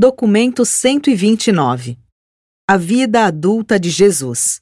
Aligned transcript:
Documento 0.00 0.64
129 0.64 1.98
A 2.68 2.76
vida 2.76 3.24
adulta 3.24 3.80
de 3.80 3.90
Jesus. 3.90 4.60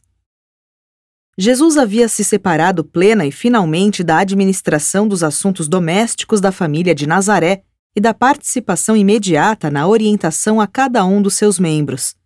Jesus 1.37 1.77
havia 1.77 2.09
se 2.09 2.25
separado 2.25 2.83
plena 2.83 3.27
e 3.27 3.31
finalmente 3.31 4.03
da 4.03 4.17
administração 4.17 5.07
dos 5.07 5.23
assuntos 5.23 5.69
domésticos 5.69 6.41
da 6.41 6.51
família 6.51 6.95
de 6.95 7.07
Nazaré 7.07 7.65
e 7.95 8.01
da 8.01 8.15
participação 8.15 8.97
imediata 8.97 9.71
na 9.71 9.87
orientação 9.87 10.59
a 10.59 10.67
cada 10.67 11.05
um 11.05 11.21
dos 11.21 11.35
seus 11.35 11.59
membros. 11.59 12.17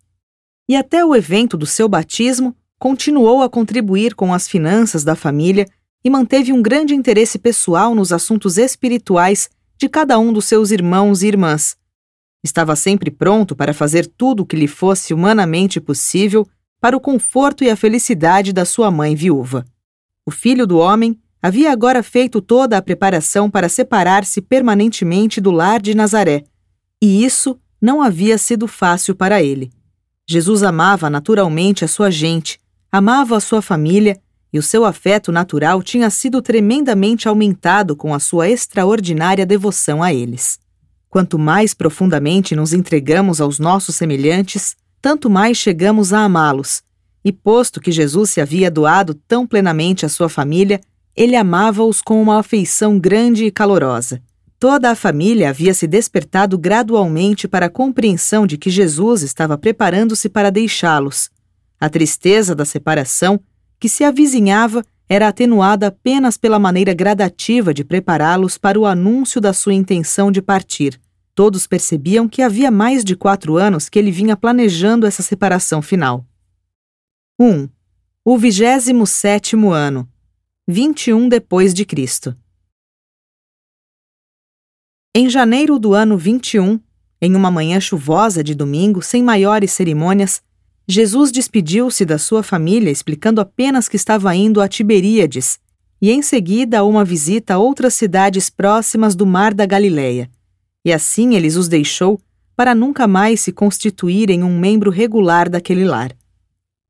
E 0.69 0.77
até 0.77 1.03
o 1.03 1.13
evento 1.13 1.57
do 1.57 1.65
seu 1.65 1.89
batismo, 1.89 2.55
continuou 2.79 3.41
a 3.41 3.49
contribuir 3.49 4.15
com 4.15 4.33
as 4.33 4.47
finanças 4.47 5.03
da 5.03 5.17
família 5.17 5.67
e 6.01 6.09
manteve 6.09 6.53
um 6.53 6.61
grande 6.61 6.95
interesse 6.95 7.37
pessoal 7.37 7.93
nos 7.93 8.13
assuntos 8.13 8.57
espirituais 8.57 9.49
de 9.77 9.89
cada 9.89 10.17
um 10.17 10.31
dos 10.31 10.45
seus 10.45 10.71
irmãos 10.71 11.23
e 11.23 11.27
irmãs 11.27 11.75
Estava 12.43 12.75
sempre 12.75 13.11
pronto 13.11 13.55
para 13.55 13.73
fazer 13.73 14.07
tudo 14.07 14.41
o 14.41 14.45
que 14.45 14.55
lhe 14.55 14.67
fosse 14.67 15.13
humanamente 15.13 15.79
possível 15.79 16.47
para 16.79 16.97
o 16.97 16.99
conforto 16.99 17.63
e 17.63 17.69
a 17.69 17.75
felicidade 17.75 18.51
da 18.51 18.65
sua 18.65 18.89
mãe 18.89 19.15
viúva. 19.15 19.63
O 20.25 20.31
filho 20.31 20.65
do 20.65 20.79
homem 20.79 21.19
havia 21.41 21.71
agora 21.71 22.01
feito 22.01 22.41
toda 22.41 22.77
a 22.77 22.81
preparação 22.81 23.49
para 23.49 23.69
separar-se 23.69 24.41
permanentemente 24.41 25.39
do 25.39 25.51
lar 25.51 25.81
de 25.81 25.95
Nazaré, 25.95 26.43
e 27.01 27.23
isso 27.23 27.59
não 27.81 28.01
havia 28.01 28.37
sido 28.37 28.67
fácil 28.67 29.15
para 29.15 29.41
ele. 29.41 29.71
Jesus 30.27 30.63
amava 30.63 31.09
naturalmente 31.09 31.83
a 31.83 31.87
sua 31.87 32.11
gente, 32.11 32.59
amava 32.91 33.37
a 33.37 33.39
sua 33.39 33.61
família, 33.61 34.19
e 34.53 34.59
o 34.59 34.63
seu 34.63 34.83
afeto 34.85 35.31
natural 35.31 35.81
tinha 35.81 36.09
sido 36.09 36.41
tremendamente 36.41 37.27
aumentado 37.27 37.95
com 37.95 38.13
a 38.13 38.19
sua 38.19 38.49
extraordinária 38.49 39.45
devoção 39.45 40.03
a 40.03 40.13
eles. 40.13 40.59
Quanto 41.11 41.37
mais 41.37 41.73
profundamente 41.73 42.55
nos 42.55 42.71
entregamos 42.71 43.41
aos 43.41 43.59
nossos 43.59 43.97
semelhantes, 43.97 44.77
tanto 45.01 45.29
mais 45.29 45.57
chegamos 45.57 46.13
a 46.13 46.19
amá-los. 46.23 46.83
E 47.21 47.33
posto 47.33 47.81
que 47.81 47.91
Jesus 47.91 48.29
se 48.29 48.39
havia 48.39 48.71
doado 48.71 49.13
tão 49.13 49.45
plenamente 49.45 50.05
à 50.05 50.09
sua 50.09 50.29
família, 50.29 50.79
ele 51.13 51.35
amava-os 51.35 52.01
com 52.01 52.21
uma 52.21 52.39
afeição 52.39 52.97
grande 52.97 53.43
e 53.43 53.51
calorosa. 53.51 54.21
Toda 54.57 54.89
a 54.89 54.95
família 54.95 55.49
havia 55.49 55.73
se 55.73 55.85
despertado 55.85 56.57
gradualmente 56.57 57.45
para 57.45 57.65
a 57.65 57.69
compreensão 57.69 58.47
de 58.47 58.57
que 58.57 58.69
Jesus 58.69 59.21
estava 59.21 59.57
preparando-se 59.57 60.29
para 60.29 60.49
deixá-los. 60.49 61.29
A 61.77 61.89
tristeza 61.89 62.55
da 62.55 62.63
separação, 62.63 63.37
que 63.77 63.89
se 63.89 64.05
avizinhava, 64.05 64.81
era 65.07 65.27
atenuada 65.27 65.87
apenas 65.87 66.37
pela 66.37 66.57
maneira 66.57 66.93
gradativa 66.93 67.73
de 67.73 67.83
prepará-los 67.83 68.57
para 68.57 68.79
o 68.79 68.85
anúncio 68.85 69.41
da 69.41 69.53
sua 69.53 69.73
intenção 69.73 70.31
de 70.31 70.41
partir. 70.41 70.99
Todos 71.33 71.67
percebiam 71.67 72.27
que 72.27 72.41
havia 72.41 72.69
mais 72.69 73.03
de 73.03 73.15
quatro 73.15 73.57
anos 73.57 73.89
que 73.89 73.97
ele 73.97 74.11
vinha 74.11 74.37
planejando 74.37 75.05
essa 75.05 75.21
separação 75.21 75.81
final. 75.81 76.25
1. 77.39 77.67
O 78.23 78.37
vigésimo 78.37 79.07
sétimo 79.07 79.71
ano, 79.71 80.07
21 80.67 81.27
depois 81.27 81.73
de 81.73 81.85
Cristo. 81.85 82.35
Em 85.13 85.29
janeiro 85.29 85.77
do 85.77 85.93
ano 85.93 86.17
21, 86.17 86.79
em 87.21 87.35
uma 87.35 87.51
manhã 87.51 87.79
chuvosa 87.79 88.43
de 88.43 88.55
domingo, 88.55 89.01
sem 89.01 89.21
maiores 89.21 89.71
cerimônias, 89.71 90.41
Jesus 90.87 91.31
despediu-se 91.31 92.03
da 92.03 92.17
sua 92.17 92.43
família 92.43 92.91
explicando 92.91 93.39
apenas 93.39 93.87
que 93.87 93.95
estava 93.95 94.35
indo 94.35 94.61
a 94.61 94.67
Tiberíades 94.67 95.59
e 96.01 96.09
em 96.11 96.21
seguida 96.21 96.79
a 96.79 96.83
uma 96.83 97.05
visita 97.05 97.53
a 97.53 97.57
outras 97.59 97.93
cidades 97.93 98.49
próximas 98.49 99.15
do 99.15 99.25
Mar 99.25 99.53
da 99.53 99.65
Galileia. 99.65 100.29
E 100.83 100.91
assim 100.91 101.35
eles 101.35 101.55
os 101.55 101.67
deixou 101.67 102.19
para 102.55 102.73
nunca 102.73 103.07
mais 103.07 103.41
se 103.41 103.51
constituírem 103.51 104.43
um 104.43 104.57
membro 104.57 104.89
regular 104.89 105.49
daquele 105.49 105.85
lar. 105.85 106.11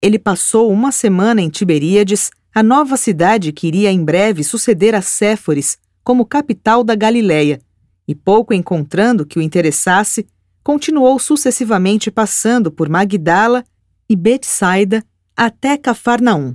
Ele 0.01 0.17
passou 0.17 0.71
uma 0.71 0.91
semana 0.91 1.41
em 1.41 1.49
Tiberíades, 1.49 2.31
a 2.53 2.63
nova 2.63 2.97
cidade 2.97 3.51
que 3.51 3.67
iria 3.67 3.91
em 3.91 4.03
breve 4.03 4.43
suceder 4.43 4.95
a 4.95 5.01
Séforis 5.01 5.77
como 6.03 6.25
capital 6.25 6.83
da 6.83 6.95
Galileia, 6.95 7.61
e 8.07 8.15
pouco 8.15 8.53
encontrando 8.53 9.25
que 9.25 9.37
o 9.37 9.41
interessasse, 9.41 10.25
continuou 10.63 11.19
sucessivamente 11.19 12.09
passando 12.09 12.71
por 12.71 12.89
Magdala 12.89 13.63
e 14.11 14.15
Betsaida 14.17 15.01
até 15.37 15.77
Cafarnaum, 15.77 16.53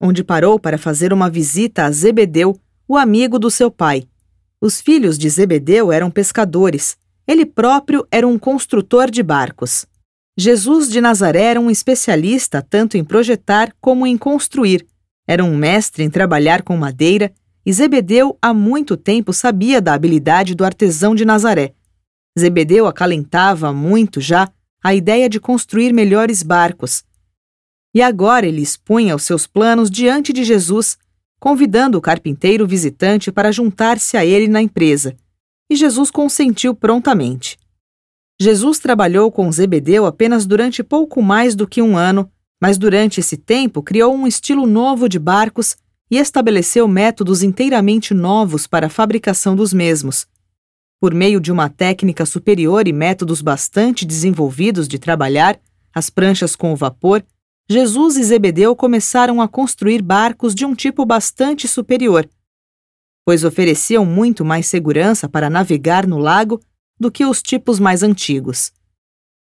onde 0.00 0.22
parou 0.22 0.56
para 0.56 0.78
fazer 0.78 1.12
uma 1.12 1.28
visita 1.28 1.84
a 1.84 1.90
Zebedeu, 1.90 2.56
o 2.86 2.96
amigo 2.96 3.40
do 3.40 3.50
seu 3.50 3.72
pai. 3.72 4.04
Os 4.60 4.80
filhos 4.80 5.18
de 5.18 5.28
Zebedeu 5.28 5.90
eram 5.90 6.12
pescadores. 6.12 6.96
Ele 7.26 7.44
próprio 7.44 8.06
era 8.08 8.24
um 8.24 8.38
construtor 8.38 9.10
de 9.10 9.20
barcos. 9.20 9.84
Jesus 10.38 10.88
de 10.88 11.00
Nazaré 11.00 11.42
era 11.42 11.60
um 11.60 11.72
especialista 11.72 12.62
tanto 12.62 12.96
em 12.96 13.02
projetar 13.02 13.74
como 13.80 14.06
em 14.06 14.16
construir. 14.16 14.86
Era 15.26 15.42
um 15.42 15.56
mestre 15.56 16.04
em 16.04 16.08
trabalhar 16.08 16.62
com 16.62 16.76
madeira 16.76 17.32
e 17.64 17.72
Zebedeu 17.72 18.38
há 18.40 18.54
muito 18.54 18.96
tempo 18.96 19.32
sabia 19.32 19.80
da 19.80 19.92
habilidade 19.92 20.54
do 20.54 20.64
artesão 20.64 21.16
de 21.16 21.24
Nazaré. 21.24 21.74
Zebedeu 22.38 22.86
acalentava 22.86 23.72
muito 23.72 24.20
já 24.20 24.48
a 24.86 24.94
ideia 24.94 25.28
de 25.28 25.40
construir 25.40 25.92
melhores 25.92 26.44
barcos. 26.44 27.02
E 27.92 28.00
agora 28.00 28.46
ele 28.46 28.62
expunha 28.62 29.16
os 29.16 29.24
seus 29.24 29.44
planos 29.44 29.90
diante 29.90 30.32
de 30.32 30.44
Jesus, 30.44 30.96
convidando 31.40 31.98
o 31.98 32.00
carpinteiro 32.00 32.64
visitante 32.68 33.32
para 33.32 33.50
juntar-se 33.50 34.16
a 34.16 34.24
ele 34.24 34.46
na 34.46 34.62
empresa. 34.62 35.16
E 35.68 35.74
Jesus 35.74 36.08
consentiu 36.08 36.72
prontamente. 36.72 37.58
Jesus 38.40 38.78
trabalhou 38.78 39.32
com 39.32 39.50
Zebedeu 39.50 40.06
apenas 40.06 40.46
durante 40.46 40.84
pouco 40.84 41.20
mais 41.20 41.56
do 41.56 41.66
que 41.66 41.82
um 41.82 41.96
ano, 41.96 42.30
mas 42.62 42.78
durante 42.78 43.18
esse 43.18 43.36
tempo 43.36 43.82
criou 43.82 44.14
um 44.14 44.24
estilo 44.24 44.68
novo 44.68 45.08
de 45.08 45.18
barcos 45.18 45.76
e 46.08 46.16
estabeleceu 46.16 46.86
métodos 46.86 47.42
inteiramente 47.42 48.14
novos 48.14 48.68
para 48.68 48.86
a 48.86 48.90
fabricação 48.90 49.56
dos 49.56 49.72
mesmos, 49.72 50.28
por 51.00 51.12
meio 51.12 51.40
de 51.40 51.52
uma 51.52 51.68
técnica 51.68 52.24
superior 52.24 52.88
e 52.88 52.92
métodos 52.92 53.42
bastante 53.42 54.04
desenvolvidos 54.04 54.88
de 54.88 54.98
trabalhar, 54.98 55.60
as 55.94 56.10
pranchas 56.10 56.56
com 56.56 56.72
o 56.72 56.76
vapor, 56.76 57.24
Jesus 57.68 58.16
e 58.16 58.24
Zebedeu 58.24 58.74
começaram 58.76 59.40
a 59.40 59.48
construir 59.48 60.00
barcos 60.00 60.54
de 60.54 60.64
um 60.64 60.74
tipo 60.74 61.04
bastante 61.04 61.66
superior, 61.66 62.28
pois 63.24 63.44
ofereciam 63.44 64.06
muito 64.06 64.44
mais 64.44 64.66
segurança 64.66 65.28
para 65.28 65.50
navegar 65.50 66.06
no 66.06 66.18
lago 66.18 66.60
do 66.98 67.10
que 67.10 67.24
os 67.24 67.42
tipos 67.42 67.80
mais 67.80 68.02
antigos. 68.02 68.72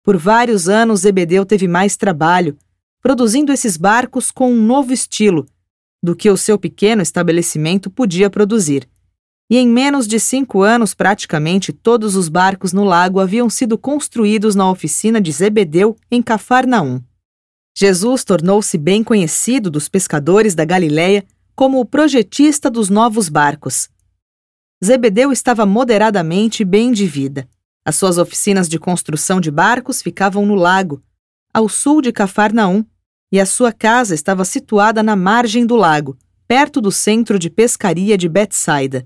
Por 0.04 0.18
vários 0.18 0.68
anos, 0.68 1.02
Zebedeu 1.02 1.46
teve 1.46 1.68
mais 1.68 1.96
trabalho, 1.96 2.58
produzindo 3.02 3.52
esses 3.52 3.78
barcos 3.78 4.30
com 4.30 4.52
um 4.52 4.62
novo 4.62 4.92
estilo 4.92 5.48
do 6.04 6.16
que 6.16 6.30
o 6.30 6.38
seu 6.38 6.58
pequeno 6.58 7.02
estabelecimento 7.02 7.90
podia 7.90 8.30
produzir 8.30 8.90
e 9.52 9.58
em 9.58 9.68
menos 9.68 10.08
de 10.08 10.18
cinco 10.18 10.62
anos, 10.62 10.94
praticamente 10.94 11.74
todos 11.74 12.16
os 12.16 12.30
barcos 12.30 12.72
no 12.72 12.86
lago 12.86 13.20
haviam 13.20 13.50
sido 13.50 13.78
construídos 13.78 14.56
na 14.56 14.72
oficina 14.72 15.20
de 15.20 15.30
Zebedeu, 15.30 15.98
em 16.10 16.22
Cafarnaum. 16.22 17.02
Jesus 17.78 18.24
tornou-se 18.24 18.78
bem 18.78 19.04
conhecido 19.04 19.70
dos 19.70 19.90
pescadores 19.90 20.56
da 20.56 20.64
Galiléia 20.64 21.26
como 21.54 21.82
o 21.82 21.86
projetista 21.86 22.72
dos 22.72 22.90
novos 22.90 23.28
barcos. 23.28 23.90
Zebedeu 24.82 25.34
estava 25.34 25.66
moderadamente 25.66 26.64
bem 26.64 26.94
de 26.94 27.06
vida. 27.06 27.46
As 27.84 27.98
suas 27.98 28.18
oficinas 28.18 28.70
de 28.70 28.80
construção 28.80 29.42
de 29.42 29.52
barcos 29.52 30.02
ficavam 30.02 30.46
no 30.46 30.56
lago, 30.56 31.04
ao 31.54 31.68
sul 31.68 32.02
de 32.02 32.14
Cafarnaum, 32.14 32.86
e 33.30 33.38
a 33.38 33.46
sua 33.46 33.74
casa 33.74 34.16
estava 34.16 34.46
situada 34.46 35.04
na 35.04 35.18
margem 35.18 35.66
do 35.66 35.76
lago, 35.76 36.18
perto 36.48 36.80
do 36.80 36.90
centro 36.90 37.38
de 37.38 37.50
pescaria 37.50 38.18
de 38.18 38.30
Betsaida. 38.30 39.06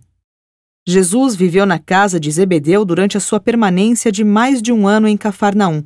Jesus 0.87 1.35
viveu 1.35 1.65
na 1.65 1.79
casa 1.79 2.19
de 2.19 2.29
Zebedeu 2.29 2.85
durante 2.85 3.17
a 3.17 3.19
sua 3.19 3.39
permanência 3.39 4.11
de 4.11 4.23
mais 4.23 4.61
de 4.61 4.71
um 4.71 4.87
ano 4.87 5.07
em 5.07 5.17
Cafarnaum. 5.17 5.83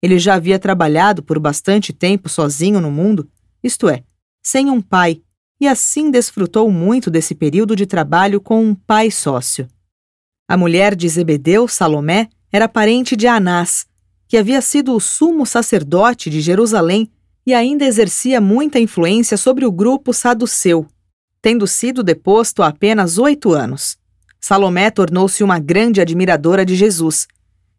Ele 0.00 0.20
já 0.20 0.34
havia 0.34 0.56
trabalhado 0.56 1.20
por 1.20 1.40
bastante 1.40 1.92
tempo 1.92 2.28
sozinho 2.28 2.80
no 2.80 2.92
mundo, 2.92 3.28
isto 3.62 3.88
é, 3.88 4.04
sem 4.40 4.70
um 4.70 4.80
pai, 4.80 5.20
e 5.60 5.66
assim 5.66 6.12
desfrutou 6.12 6.70
muito 6.70 7.10
desse 7.10 7.34
período 7.34 7.74
de 7.74 7.86
trabalho 7.86 8.40
com 8.40 8.64
um 8.64 8.72
pai 8.72 9.10
sócio. 9.10 9.68
A 10.48 10.56
mulher 10.56 10.94
de 10.94 11.08
Zebedeu, 11.08 11.66
Salomé, 11.66 12.28
era 12.52 12.68
parente 12.68 13.16
de 13.16 13.26
Anás, 13.26 13.86
que 14.28 14.36
havia 14.36 14.60
sido 14.62 14.94
o 14.94 15.00
sumo 15.00 15.44
sacerdote 15.44 16.30
de 16.30 16.40
Jerusalém 16.40 17.10
e 17.44 17.52
ainda 17.52 17.84
exercia 17.84 18.40
muita 18.40 18.78
influência 18.78 19.36
sobre 19.36 19.66
o 19.66 19.72
grupo 19.72 20.14
saduceu, 20.14 20.86
tendo 21.42 21.66
sido 21.66 22.02
deposto 22.02 22.62
há 22.62 22.68
apenas 22.68 23.18
oito 23.18 23.52
anos. 23.52 23.99
Salomé 24.40 24.90
tornou-se 24.90 25.44
uma 25.44 25.58
grande 25.58 26.00
admiradora 26.00 26.64
de 26.64 26.74
Jesus. 26.74 27.28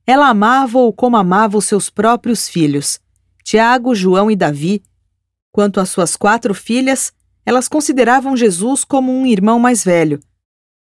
Ela 0.05 0.29
amava-o 0.29 0.93
como 0.93 1.17
amava 1.17 1.57
os 1.57 1.65
seus 1.65 1.89
próprios 1.89 2.47
filhos, 2.47 2.99
Tiago, 3.43 3.95
João 3.95 4.29
e 4.29 4.35
Davi. 4.35 4.83
Quanto 5.51 5.79
às 5.79 5.89
suas 5.89 6.15
quatro 6.15 6.53
filhas, 6.53 7.11
elas 7.45 7.67
consideravam 7.67 8.37
Jesus 8.37 8.83
como 8.83 9.11
um 9.11 9.25
irmão 9.25 9.59
mais 9.59 9.83
velho. 9.83 10.19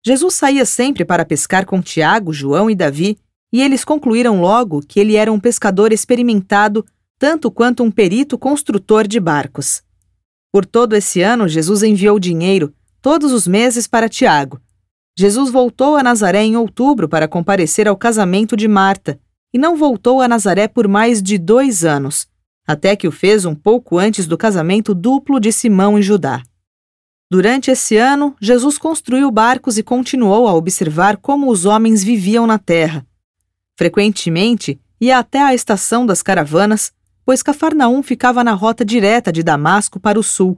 Jesus 0.04 0.34
saía 0.34 0.64
sempre 0.64 1.04
para 1.04 1.24
pescar 1.24 1.64
com 1.64 1.80
Tiago, 1.80 2.32
João 2.32 2.68
e 2.68 2.74
Davi, 2.74 3.18
e 3.52 3.62
eles 3.62 3.84
concluíram 3.84 4.40
logo 4.40 4.80
que 4.80 5.00
ele 5.00 5.16
era 5.16 5.32
um 5.32 5.40
pescador 5.40 5.92
experimentado 5.92 6.84
tanto 7.18 7.50
quanto 7.50 7.82
um 7.82 7.90
perito 7.90 8.38
construtor 8.38 9.06
de 9.06 9.18
barcos. 9.18 9.82
Por 10.52 10.64
todo 10.64 10.94
esse 10.94 11.20
ano, 11.20 11.48
Jesus 11.48 11.82
enviou 11.82 12.18
dinheiro, 12.18 12.72
todos 13.02 13.32
os 13.32 13.46
meses, 13.46 13.86
para 13.86 14.08
Tiago. 14.08 14.60
Jesus 15.20 15.50
voltou 15.50 15.96
a 15.96 16.02
Nazaré 16.04 16.44
em 16.44 16.56
outubro 16.56 17.08
para 17.08 17.26
comparecer 17.26 17.88
ao 17.88 17.96
casamento 17.96 18.56
de 18.56 18.68
Marta, 18.68 19.18
e 19.52 19.58
não 19.58 19.76
voltou 19.76 20.20
a 20.20 20.28
Nazaré 20.28 20.68
por 20.68 20.86
mais 20.86 21.20
de 21.20 21.36
dois 21.36 21.84
anos, 21.84 22.28
até 22.64 22.94
que 22.94 23.08
o 23.08 23.10
fez 23.10 23.44
um 23.44 23.52
pouco 23.52 23.98
antes 23.98 24.28
do 24.28 24.38
casamento 24.38 24.94
duplo 24.94 25.40
de 25.40 25.50
Simão 25.50 25.98
e 25.98 26.02
Judá. 26.02 26.40
Durante 27.28 27.68
esse 27.68 27.96
ano, 27.96 28.36
Jesus 28.40 28.78
construiu 28.78 29.28
barcos 29.28 29.76
e 29.76 29.82
continuou 29.82 30.46
a 30.46 30.54
observar 30.54 31.16
como 31.16 31.50
os 31.50 31.64
homens 31.64 32.04
viviam 32.04 32.46
na 32.46 32.56
terra. 32.56 33.04
Frequentemente, 33.76 34.80
ia 35.00 35.18
até 35.18 35.42
a 35.42 35.52
estação 35.52 36.06
das 36.06 36.22
caravanas, 36.22 36.92
pois 37.24 37.42
Cafarnaum 37.42 38.04
ficava 38.04 38.44
na 38.44 38.52
rota 38.52 38.84
direta 38.84 39.32
de 39.32 39.42
Damasco 39.42 39.98
para 39.98 40.16
o 40.16 40.22
sul. 40.22 40.56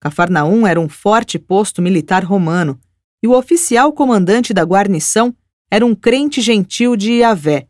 Cafarnaum 0.00 0.66
era 0.66 0.78
um 0.78 0.86
forte 0.86 1.38
posto 1.38 1.80
militar 1.80 2.22
romano, 2.22 2.78
e 3.26 3.28
o 3.28 3.36
oficial 3.36 3.92
comandante 3.92 4.54
da 4.54 4.62
guarnição 4.62 5.34
era 5.68 5.84
um 5.84 5.96
crente 5.96 6.40
gentil 6.40 6.94
de 6.94 7.14
Yahvé, 7.14 7.66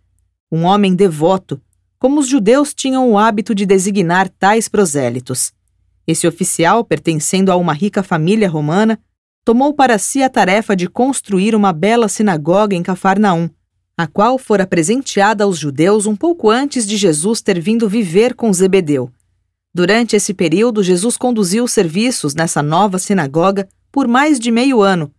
um 0.53 0.65
homem 0.65 0.95
devoto, 0.95 1.59
como 1.99 2.21
os 2.21 2.29
judeus 2.29 2.75
tinham 2.75 3.11
o 3.11 3.17
hábito 3.17 3.55
de 3.55 3.65
designar 3.65 4.29
tais 4.29 4.69
prosélitos. 4.69 5.55
Esse 6.07 6.29
oficial, 6.29 6.85
pertencendo 6.85 7.51
a 7.51 7.57
uma 7.57 7.73
rica 7.73 8.03
família 8.03 8.51
romana, 8.51 9.01
tomou 9.47 9.73
para 9.73 9.97
si 9.97 10.23
a 10.23 10.29
tarefa 10.29 10.77
de 10.77 10.89
construir 10.89 11.55
uma 11.55 11.73
bela 11.73 12.07
sinagoga 12.07 12.77
em 12.77 12.83
Cafarnaum, 12.83 13.49
a 13.97 14.07
qual 14.07 14.37
fora 14.37 14.67
presenteada 14.67 15.45
aos 15.45 15.59
judeus 15.59 16.05
um 16.05 16.15
pouco 16.15 16.51
antes 16.51 16.87
de 16.87 16.99
Jesus 16.99 17.41
ter 17.41 17.59
vindo 17.59 17.89
viver 17.89 18.35
com 18.35 18.53
Zebedeu. 18.53 19.11
Durante 19.75 20.17
esse 20.17 20.35
período, 20.35 20.83
Jesus 20.83 21.17
conduziu 21.17 21.65
os 21.65 21.73
serviços 21.73 22.35
nessa 22.35 22.63
nova 22.63 22.99
sinagoga 22.99 23.67
por 23.91 24.07
mais 24.07 24.39
de 24.39 24.51
meio 24.51 24.83
ano, 24.83 25.11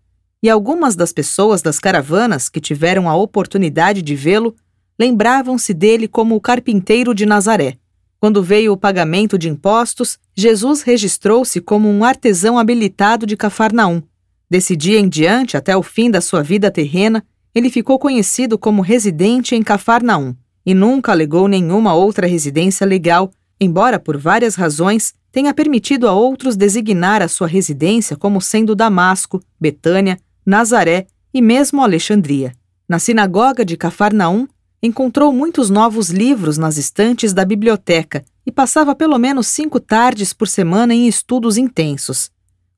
e 0.41 0.49
algumas 0.49 0.95
das 0.95 1.11
pessoas 1.11 1.61
das 1.61 1.79
caravanas 1.79 2.49
que 2.49 2.61
tiveram 2.61 3.09
a 3.09 3.15
oportunidade 3.15 4.01
de 4.01 4.15
vê-lo 4.15 4.55
lembravam-se 4.99 5.73
dele 5.73 6.07
como 6.07 6.35
o 6.35 6.41
carpinteiro 6.41 7.13
de 7.13 7.25
Nazaré. 7.25 7.77
Quando 8.19 8.41
veio 8.41 8.73
o 8.73 8.77
pagamento 8.77 9.37
de 9.37 9.47
impostos, 9.47 10.17
Jesus 10.35 10.81
registrou-se 10.81 11.61
como 11.61 11.87
um 11.87 12.03
artesão 12.03 12.57
habilitado 12.57 13.25
de 13.25 13.37
Cafarnaum. 13.37 14.01
Desse 14.49 14.75
dia 14.75 14.99
em 14.99 15.07
diante, 15.07 15.55
até 15.55 15.77
o 15.77 15.83
fim 15.83 16.09
da 16.09 16.21
sua 16.21 16.41
vida 16.41 16.71
terrena, 16.71 17.23
ele 17.53 17.69
ficou 17.69 17.99
conhecido 17.99 18.57
como 18.57 18.81
residente 18.81 19.55
em 19.55 19.61
Cafarnaum 19.61 20.35
e 20.65 20.73
nunca 20.73 21.11
alegou 21.11 21.47
nenhuma 21.47 21.93
outra 21.93 22.27
residência 22.27 22.85
legal, 22.85 23.31
embora 23.59 23.99
por 23.99 24.17
várias 24.17 24.55
razões 24.55 25.13
tenha 25.31 25.53
permitido 25.53 26.07
a 26.07 26.13
outros 26.13 26.55
designar 26.55 27.21
a 27.21 27.27
sua 27.27 27.47
residência 27.47 28.15
como 28.15 28.41
sendo 28.41 28.75
Damasco, 28.75 29.39
Betânia, 29.59 30.17
Nazaré 30.47 31.07
e 31.33 31.41
mesmo 31.41 31.83
Alexandria. 31.83 32.53
Na 32.87 32.99
sinagoga 32.99 33.65
de 33.65 33.75
Cafarnaum, 33.75 34.47
encontrou 34.81 35.33
muitos 35.33 35.69
novos 35.69 36.09
livros 36.09 36.57
nas 36.57 36.77
estantes 36.77 37.33
da 37.33 37.43
biblioteca 37.43 38.23
e 38.45 38.51
passava 38.51 38.95
pelo 38.95 39.17
menos 39.17 39.47
cinco 39.47 39.77
tardes 39.77 40.31
por 40.31 40.47
semana 40.47 40.93
em 40.93 41.05
estudos 41.05 41.57
intensos. 41.57 42.31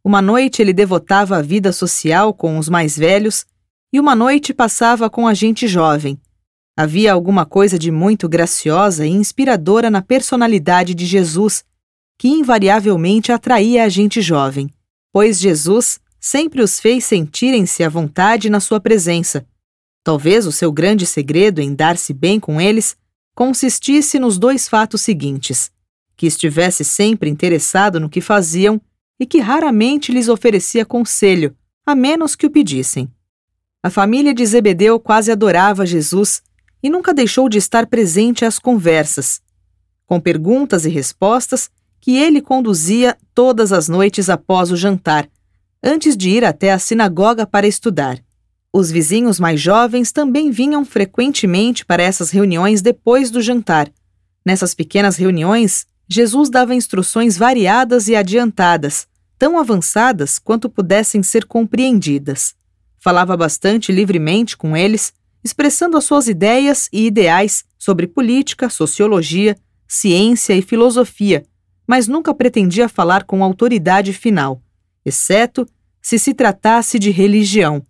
Uma 0.04 0.20
noite 0.20 0.64
ele 0.64 0.74
devotava 0.74 1.38
a 1.38 1.44
vida 1.44 1.72
social 1.72 2.34
com 2.34 2.58
os 2.58 2.68
mais 2.68 2.98
velhos 2.98 3.46
e 3.94 4.00
uma 4.00 4.16
noite 4.16 4.52
passava 4.52 5.08
com 5.08 5.28
a 5.28 5.36
gente 5.36 5.68
jovem. 5.68 6.20
Havia 6.76 7.14
alguma 7.14 7.46
coisa 7.46 7.78
de 7.78 7.92
muito 7.92 8.28
graciosa 8.28 9.06
e 9.06 9.12
inspiradora 9.12 9.92
na 9.92 10.02
personalidade 10.02 10.96
de 10.96 11.06
Jesus, 11.06 11.64
que 12.18 12.30
invariavelmente 12.30 13.32
atraía 13.32 13.84
a 13.84 13.90
gente 13.90 14.24
jovem, 14.24 14.74
pois 15.14 15.40
Jesus 15.40 16.00
sempre 16.20 16.62
os 16.62 16.80
fez 16.80 17.06
sentirem-se 17.06 17.84
à 17.84 17.90
vontade 17.90 18.50
na 18.50 18.60
sua 18.60 18.80
presença. 18.80 19.46
Talvez 20.04 20.46
o 20.46 20.52
seu 20.52 20.72
grande 20.72 21.06
segredo 21.06 21.62
em 21.62 21.74
dar-se 21.74 22.14
bem 22.14 22.40
com 22.40 22.60
eles 22.60 22.98
consistisse 23.34 24.20
nos 24.20 24.38
dois 24.38 24.68
fatos 24.68 25.02
seguintes: 25.02 25.72
que 26.18 26.28
estivesse 26.28 26.84
sempre 26.84 27.30
interessado 27.30 28.00
no 28.00 28.10
que 28.10 28.22
faziam 28.22 28.82
e 29.20 29.26
que 29.26 29.40
raramente 29.40 30.12
lhes 30.12 30.28
oferecia 30.28 30.86
conselho, 30.86 31.56
a 31.86 31.96
menos 31.96 32.36
que 32.36 32.46
o 32.46 32.50
pedissem. 32.50 33.10
A 33.82 33.90
família 33.90 34.34
de 34.34 34.46
Zebedeu 34.46 35.00
quase 35.00 35.32
adorava 35.32 35.86
Jesus 35.86 36.42
e 36.84 36.90
nunca 36.90 37.14
deixou 37.14 37.48
de 37.48 37.58
estar 37.58 37.88
presente 37.88 38.44
às 38.44 38.60
conversas, 38.60 39.42
com 40.06 40.20
perguntas 40.20 40.86
e 40.86 40.90
respostas 40.90 41.70
que 42.02 42.18
ele 42.18 42.42
conduzia 42.42 43.18
todas 43.34 43.72
as 43.72 43.88
noites 43.88 44.30
após 44.30 44.72
o 44.72 44.76
jantar, 44.76 45.30
antes 45.84 46.16
de 46.16 46.30
ir 46.30 46.44
até 46.44 46.72
a 46.72 46.80
sinagoga 46.80 47.48
para 47.48 47.68
estudar. 47.68 48.20
Os 48.72 48.92
vizinhos 48.92 49.40
mais 49.40 49.60
jovens 49.60 50.12
também 50.12 50.52
vinham 50.52 50.86
frequentemente 50.86 51.86
para 51.86 52.04
essas 52.04 52.30
reuniões 52.30 52.82
depois 52.82 53.32
do 53.32 53.42
jantar. 53.42 53.90
Nessas 54.46 54.76
pequenas 54.76 55.16
reuniões, 55.16 55.88
Jesus 56.08 56.50
dava 56.50 56.76
instruções 56.76 57.38
variadas 57.38 58.08
e 58.08 58.16
adiantadas, 58.16 59.08
tão 59.38 59.58
avançadas 59.58 60.38
quanto 60.38 60.70
pudessem 60.70 61.24
ser 61.24 61.46
compreendidas. 61.46 62.54
Falava 63.00 63.36
bastante 63.38 63.92
livremente 63.92 64.58
com 64.58 64.76
eles, 64.76 65.14
expressando 65.44 65.98
as 65.98 66.04
suas 66.04 66.28
ideias 66.28 66.90
e 66.92 67.06
ideais 67.06 67.64
sobre 67.78 68.06
política, 68.06 68.70
sociologia, 68.70 69.56
ciência 69.88 70.54
e 70.54 70.62
filosofia, 70.62 71.46
mas 71.88 72.08
nunca 72.08 72.34
pretendia 72.34 72.90
falar 72.90 73.24
com 73.24 73.44
autoridade 73.44 74.14
final, 74.14 74.62
exceto 75.10 75.68
se 76.02 76.18
se 76.18 76.34
tratasse 76.34 76.98
de 76.98 77.12
religião. 77.12 77.86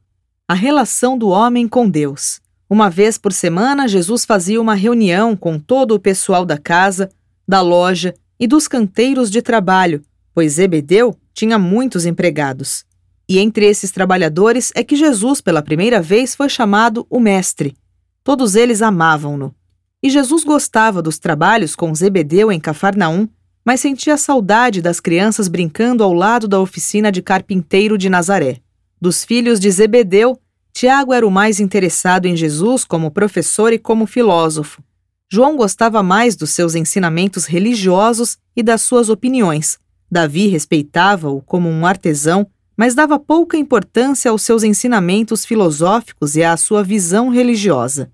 A 0.48 0.54
relação 0.54 1.18
do 1.18 1.30
homem 1.30 1.68
com 1.68 1.90
Deus. 1.90 2.42
Uma 2.70 2.90
vez 2.90 3.18
por 3.18 3.32
semana, 3.32 3.88
Jesus 3.88 4.26
fazia 4.26 4.60
uma 4.60 4.76
reunião 4.76 5.36
com 5.36 5.60
todo 5.60 5.94
o 5.94 6.00
pessoal 6.00 6.46
da 6.46 6.58
casa, 6.58 7.10
da 7.48 7.62
loja 7.62 8.14
e 8.40 8.48
dos 8.48 8.68
canteiros 8.68 9.30
de 9.30 9.42
trabalho, 9.42 10.04
pois 10.34 10.54
Zebedeu 10.54 11.16
tinha 11.34 11.58
muitos 11.58 12.06
empregados. 12.06 12.86
E 13.28 13.38
entre 13.38 13.66
esses 13.66 13.92
trabalhadores 13.92 14.72
é 14.76 14.84
que 14.84 14.96
Jesus, 14.96 15.40
pela 15.40 15.62
primeira 15.62 16.02
vez, 16.02 16.36
foi 16.36 16.50
chamado 16.50 17.06
o 17.10 17.20
Mestre. 17.20 17.76
Todos 18.24 18.56
eles 18.56 18.82
amavam-no. 18.82 19.54
E 20.02 20.10
Jesus 20.10 20.44
gostava 20.44 21.02
dos 21.02 21.20
trabalhos 21.20 21.76
com 21.76 21.94
Zebedeu 21.94 22.52
em 22.52 22.60
Cafarnaum, 22.60 23.28
mas 23.64 23.82
sentia 23.82 24.18
saudade 24.18 24.82
das 24.82 25.00
crianças 25.00 25.48
brincando 25.48 26.04
ao 26.04 26.14
lado 26.14 26.48
da 26.48 26.60
oficina 26.60 27.12
de 27.12 27.22
carpinteiro 27.22 27.98
de 27.98 28.10
Nazaré. 28.10 28.60
Dos 29.02 29.24
filhos 29.24 29.60
de 29.60 29.70
Zebedeu, 29.70 30.40
Tiago 30.74 31.14
era 31.14 31.28
o 31.28 31.32
mais 31.32 31.60
interessado 31.60 32.26
em 32.26 32.36
Jesus 32.36 32.86
como 32.86 33.12
professor 33.12 33.74
e 33.74 33.80
como 33.80 34.06
filósofo. 34.06 34.84
João 35.32 35.56
gostava 35.56 36.02
mais 36.02 36.36
dos 36.36 36.52
seus 36.52 36.76
ensinamentos 36.76 37.46
religiosos 37.46 38.38
e 38.56 38.64
das 38.64 38.82
suas 38.82 39.10
opiniões. 39.10 39.78
Davi 40.12 40.48
respeitava-o 40.48 41.42
como 41.42 41.70
um 41.70 41.86
artesão 41.86 42.48
mas 42.80 42.96
dava 42.96 43.20
pouca 43.20 43.58
importância 43.58 44.32
aos 44.32 44.42
seus 44.42 44.64
ensinamentos 44.64 45.44
filosóficos 45.44 46.38
e 46.38 46.44
à 46.46 46.56
sua 46.56 46.82
visão 46.82 47.28
religiosa. 47.28 48.10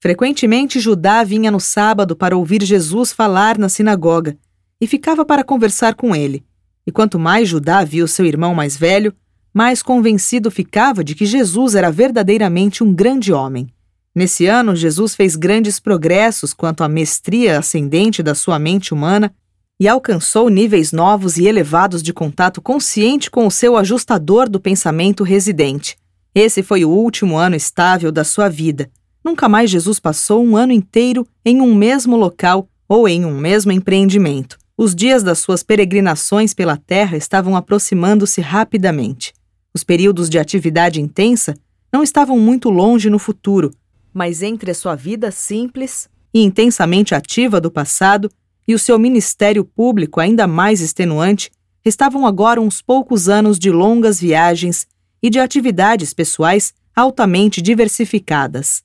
Frequentemente, 0.00 0.80
Judá 0.80 1.22
vinha 1.22 1.50
no 1.50 1.60
sábado 1.60 2.16
para 2.16 2.34
ouvir 2.34 2.62
Jesus 2.62 3.12
falar 3.12 3.58
na 3.58 3.68
sinagoga 3.68 4.38
e 4.80 4.86
ficava 4.86 5.24
para 5.24 5.44
conversar 5.44 5.94
com 5.94 6.14
ele. 6.14 6.44
E 6.86 6.92
quanto 6.92 7.18
mais 7.18 7.48
Judá 7.48 7.84
viu 7.84 8.08
seu 8.08 8.24
irmão 8.24 8.54
mais 8.54 8.76
velho, 8.76 9.14
mais 9.52 9.82
convencido 9.82 10.50
ficava 10.50 11.02
de 11.02 11.14
que 11.14 11.26
Jesus 11.26 11.74
era 11.74 11.90
verdadeiramente 11.90 12.84
um 12.84 12.92
grande 12.92 13.32
homem. 13.32 13.68
Nesse 14.14 14.46
ano, 14.46 14.74
Jesus 14.74 15.14
fez 15.14 15.36
grandes 15.36 15.78
progressos 15.78 16.52
quanto 16.52 16.82
à 16.82 16.88
mestria 16.88 17.58
ascendente 17.58 18.22
da 18.22 18.34
sua 18.34 18.58
mente 18.58 18.92
humana 18.92 19.34
e 19.80 19.86
alcançou 19.86 20.48
níveis 20.48 20.92
novos 20.92 21.36
e 21.36 21.46
elevados 21.46 22.02
de 22.02 22.12
contato 22.12 22.60
consciente 22.60 23.30
com 23.30 23.46
o 23.46 23.50
seu 23.50 23.76
ajustador 23.76 24.48
do 24.48 24.58
pensamento 24.58 25.22
residente. 25.22 25.96
Esse 26.34 26.62
foi 26.62 26.84
o 26.84 26.90
último 26.90 27.36
ano 27.36 27.54
estável 27.54 28.10
da 28.10 28.24
sua 28.24 28.48
vida. 28.48 28.90
Nunca 29.24 29.48
mais 29.48 29.70
Jesus 29.70 30.00
passou 30.00 30.44
um 30.44 30.56
ano 30.56 30.72
inteiro 30.72 31.26
em 31.44 31.60
um 31.60 31.74
mesmo 31.74 32.16
local 32.16 32.68
ou 32.88 33.08
em 33.08 33.24
um 33.24 33.38
mesmo 33.38 33.70
empreendimento. 33.70 34.58
Os 34.80 34.94
dias 34.94 35.24
das 35.24 35.40
suas 35.40 35.64
peregrinações 35.64 36.54
pela 36.54 36.76
terra 36.76 37.16
estavam 37.16 37.56
aproximando-se 37.56 38.40
rapidamente. 38.40 39.34
Os 39.74 39.82
períodos 39.82 40.30
de 40.30 40.38
atividade 40.38 41.00
intensa 41.00 41.56
não 41.92 42.00
estavam 42.00 42.38
muito 42.38 42.70
longe 42.70 43.10
no 43.10 43.18
futuro, 43.18 43.72
mas 44.14 44.40
entre 44.40 44.70
a 44.70 44.74
sua 44.74 44.94
vida 44.94 45.32
simples 45.32 46.08
e 46.32 46.44
intensamente 46.44 47.12
ativa 47.12 47.60
do 47.60 47.72
passado 47.72 48.30
e 48.68 48.72
o 48.72 48.78
seu 48.78 48.96
ministério 49.00 49.64
público 49.64 50.20
ainda 50.20 50.46
mais 50.46 50.80
extenuante, 50.80 51.50
estavam 51.84 52.24
agora 52.24 52.60
uns 52.60 52.80
poucos 52.80 53.28
anos 53.28 53.58
de 53.58 53.72
longas 53.72 54.20
viagens 54.20 54.86
e 55.20 55.28
de 55.28 55.40
atividades 55.40 56.14
pessoais 56.14 56.72
altamente 56.94 57.60
diversificadas. 57.60 58.84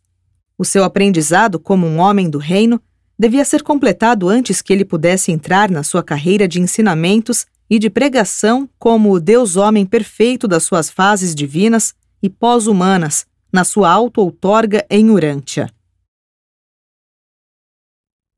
O 0.58 0.66
seu 0.66 0.84
aprendizado 0.84 1.60
como 1.60 1.86
um 1.86 2.00
homem 2.00 2.32
do 2.32 2.40
reino 2.40 2.82
devia 3.18 3.46
ser 3.46 3.64
completado 3.64 4.28
antes 4.28 4.62
que 4.62 4.74
ele 4.74 4.86
pudesse 4.86 5.32
entrar 5.32 5.70
na 5.70 5.84
sua 5.84 6.04
carreira 6.04 6.48
de 6.48 6.60
ensinamentos 6.60 7.46
e 7.70 7.80
de 7.80 7.90
pregação 7.90 8.70
como 8.78 9.12
o 9.12 9.20
Deus-homem 9.20 9.86
perfeito 9.86 10.48
das 10.48 10.64
suas 10.64 10.90
fases 10.90 11.34
divinas 11.34 11.96
e 12.22 12.30
pós-humanas, 12.30 13.26
na 13.52 13.64
sua 13.64 13.92
auto-outorga 13.92 14.86
em 14.90 15.10
Urântia. 15.10 15.72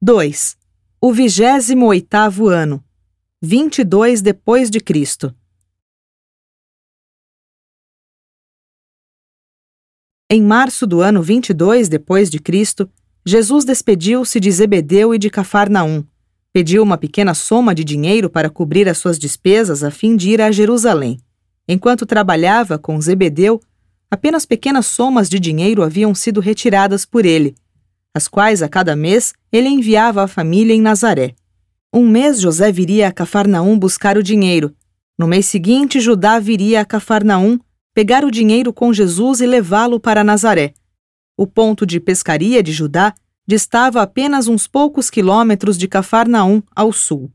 2. 0.01 0.57
O 1.01 1.13
vigésimo 1.13 1.85
oitavo 1.87 2.47
ano, 2.47 2.83
22 3.41 4.21
depois 4.21 4.69
de 4.69 4.79
Cristo. 4.79 5.35
Em 10.29 10.41
março 10.41 10.87
do 10.87 11.01
ano 11.01 11.21
22 11.21 11.87
depois 11.87 12.29
de 12.29 12.39
Cristo, 12.39 12.91
Jesus 13.27 13.65
despediu-se 13.65 14.39
de 14.39 14.51
Zebedeu 14.51 15.11
e 15.11 15.17
de 15.17 15.31
Cafarnaum. 15.31 16.03
Pediu 16.53 16.83
uma 16.83 16.95
pequena 16.95 17.33
soma 17.33 17.73
de 17.73 17.83
dinheiro 17.83 18.29
para 18.29 18.51
cobrir 18.51 18.87
as 18.87 18.99
suas 18.99 19.17
despesas 19.17 19.83
a 19.83 19.89
fim 19.89 20.15
de 20.15 20.29
ir 20.29 20.39
a 20.39 20.51
Jerusalém. 20.51 21.17
Enquanto 21.67 22.05
trabalhava 22.05 22.77
com 22.77 23.01
Zebedeu, 23.01 23.59
apenas 24.11 24.45
pequenas 24.45 24.85
somas 24.85 25.27
de 25.27 25.39
dinheiro 25.39 25.81
haviam 25.81 26.13
sido 26.13 26.39
retiradas 26.39 27.03
por 27.03 27.25
ele, 27.25 27.55
as 28.13 28.27
quais 28.27 28.61
a 28.61 28.69
cada 28.69 28.95
mês 28.95 29.33
ele 29.51 29.69
enviava 29.69 30.21
à 30.21 30.27
família 30.27 30.75
em 30.75 30.81
Nazaré. 30.81 31.33
Um 31.91 32.07
mês 32.07 32.39
José 32.39 32.71
viria 32.71 33.07
a 33.07 33.11
Cafarnaum 33.11 33.79
buscar 33.79 34.19
o 34.19 34.23
dinheiro. 34.23 34.71
No 35.17 35.25
mês 35.25 35.47
seguinte, 35.47 35.99
Judá 35.99 36.37
viria 36.37 36.81
a 36.81 36.85
Cafarnaum 36.85 37.57
pegar 37.91 38.23
o 38.23 38.29
dinheiro 38.29 38.71
com 38.71 38.93
Jesus 38.93 39.41
e 39.41 39.47
levá-lo 39.47 39.99
para 39.99 40.23
Nazaré. 40.23 40.75
O 41.37 41.45
ponto 41.45 41.85
de 41.85 41.99
pescaria 41.99 42.63
de 42.63 42.71
Judá 42.71 43.13
distava 43.47 44.01
apenas 44.01 44.47
uns 44.47 44.67
poucos 44.67 45.09
quilômetros 45.09 45.77
de 45.77 45.87
Cafarnaum 45.87 46.61
ao 46.75 46.91
sul. 46.91 47.31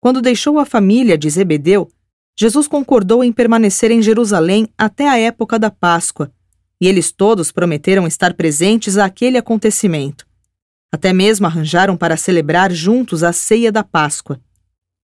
Quando 0.00 0.22
deixou 0.22 0.58
a 0.58 0.64
família 0.64 1.18
de 1.18 1.28
Zebedeu, 1.28 1.90
Jesus 2.38 2.68
concordou 2.68 3.24
em 3.24 3.32
permanecer 3.32 3.90
em 3.90 4.00
Jerusalém 4.00 4.68
até 4.76 5.08
a 5.08 5.18
época 5.18 5.58
da 5.58 5.70
Páscoa, 5.70 6.30
e 6.80 6.86
eles 6.86 7.10
todos 7.10 7.50
prometeram 7.50 8.06
estar 8.06 8.34
presentes 8.34 8.98
àquele 8.98 9.38
acontecimento. 9.38 10.26
Até 10.92 11.12
mesmo 11.12 11.46
arranjaram 11.46 11.96
para 11.96 12.16
celebrar 12.16 12.70
juntos 12.72 13.22
a 13.22 13.32
ceia 13.32 13.72
da 13.72 13.82
Páscoa. 13.82 14.40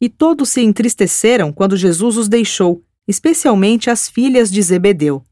E 0.00 0.08
todos 0.08 0.50
se 0.50 0.60
entristeceram 0.60 1.52
quando 1.52 1.76
Jesus 1.76 2.16
os 2.16 2.28
deixou 2.28 2.82
especialmente 3.06 3.90
as 3.90 4.08
filhas 4.08 4.50
de 4.50 4.62
Zebedeu. 4.62 5.24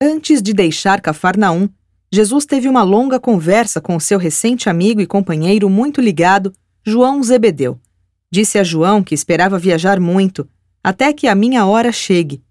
Antes 0.00 0.40
de 0.40 0.52
deixar 0.54 1.00
Cafarnaum, 1.00 1.68
Jesus 2.12 2.44
teve 2.44 2.68
uma 2.68 2.82
longa 2.82 3.20
conversa 3.20 3.80
com 3.80 3.98
seu 4.00 4.18
recente 4.18 4.68
amigo 4.68 5.00
e 5.00 5.06
companheiro 5.06 5.70
muito 5.70 6.00
ligado, 6.00 6.52
João 6.84 7.22
Zebedeu. 7.22 7.80
Disse 8.28 8.58
a 8.58 8.64
João 8.64 9.02
que 9.02 9.14
esperava 9.14 9.58
viajar 9.58 10.00
muito, 10.00 10.48
até 10.82 11.12
que 11.12 11.28
a 11.28 11.34
minha 11.36 11.64
hora 11.66 11.92
chegue, 11.92 12.42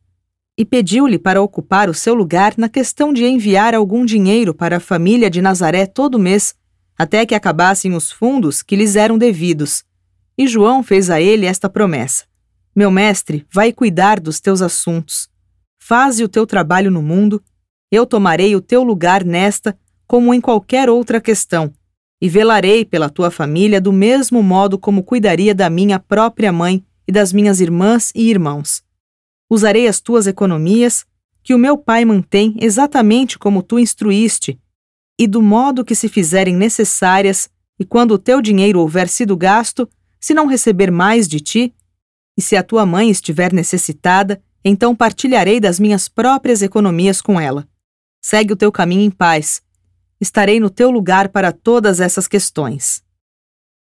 e 0.57 0.63
pediu-lhe 0.63 1.19
para 1.19 1.41
ocupar 1.41 1.89
o 1.89 1.93
seu 1.93 2.13
lugar 2.13 2.53
na 2.57 2.69
questão 2.69 3.11
de 3.11 3.25
enviar 3.25 3.73
algum 3.75 4.05
dinheiro 4.05 4.53
para 4.53 4.77
a 4.77 4.79
família 4.79 5.29
de 5.29 5.41
Nazaré 5.41 5.85
todo 5.85 6.19
mês, 6.19 6.55
até 6.97 7.25
que 7.25 7.35
acabassem 7.35 7.93
os 7.93 8.11
fundos 8.11 8.61
que 8.61 8.75
lhes 8.75 8.95
eram 8.95 9.17
devidos. 9.17 9.83
E 10.37 10.47
João 10.47 10.83
fez 10.83 11.09
a 11.09 11.19
ele 11.19 11.45
esta 11.45 11.69
promessa: 11.69 12.25
meu 12.73 12.91
mestre 12.91 13.45
vai 13.51 13.73
cuidar 13.73 14.19
dos 14.19 14.39
teus 14.39 14.61
assuntos. 14.61 15.29
Faze 15.77 16.23
o 16.23 16.29
teu 16.29 16.45
trabalho 16.45 16.91
no 16.91 17.01
mundo, 17.01 17.41
eu 17.91 18.05
tomarei 18.05 18.55
o 18.55 18.61
teu 18.61 18.83
lugar 18.83 19.23
nesta, 19.23 19.77
como 20.05 20.33
em 20.33 20.41
qualquer 20.41 20.89
outra 20.89 21.19
questão, 21.19 21.73
e 22.21 22.29
velarei 22.29 22.85
pela 22.85 23.09
tua 23.09 23.31
família 23.31 23.79
do 23.79 23.93
mesmo 23.93 24.43
modo 24.43 24.77
como 24.77 25.03
cuidaria 25.03 25.55
da 25.55 25.69
minha 25.69 25.99
própria 25.99 26.51
mãe 26.51 26.83
e 27.07 27.11
das 27.11 27.33
minhas 27.33 27.59
irmãs 27.59 28.11
e 28.13 28.29
irmãos. 28.29 28.83
Usarei 29.49 29.87
as 29.87 29.99
tuas 29.99 30.27
economias, 30.27 31.05
que 31.41 31.53
o 31.53 31.57
meu 31.57 31.77
pai 31.77 32.05
mantém 32.05 32.55
exatamente 32.59 33.39
como 33.39 33.63
tu 33.63 33.79
instruíste, 33.79 34.59
e 35.17 35.25
do 35.25 35.41
modo 35.41 35.83
que 35.83 35.95
se 35.95 36.07
fizerem 36.07 36.55
necessárias, 36.55 37.49
e 37.79 37.85
quando 37.85 38.11
o 38.11 38.19
teu 38.19 38.41
dinheiro 38.41 38.79
houver 38.79 39.07
sido 39.07 39.35
gasto, 39.35 39.89
se 40.19 40.33
não 40.33 40.45
receber 40.45 40.91
mais 40.91 41.27
de 41.27 41.39
ti, 41.39 41.73
e 42.37 42.41
se 42.41 42.55
a 42.55 42.63
tua 42.63 42.85
mãe 42.85 43.09
estiver 43.09 43.51
necessitada, 43.51 44.41
então 44.63 44.95
partilharei 44.95 45.59
das 45.59 45.79
minhas 45.79 46.07
próprias 46.07 46.61
economias 46.61 47.21
com 47.21 47.39
ela. 47.39 47.67
Segue 48.21 48.53
o 48.53 48.55
teu 48.55 48.71
caminho 48.71 49.01
em 49.01 49.11
paz. 49.11 49.61
Estarei 50.19 50.59
no 50.59 50.69
teu 50.69 50.91
lugar 50.91 51.29
para 51.29 51.51
todas 51.51 51.99
essas 51.99 52.27
questões. 52.27 53.03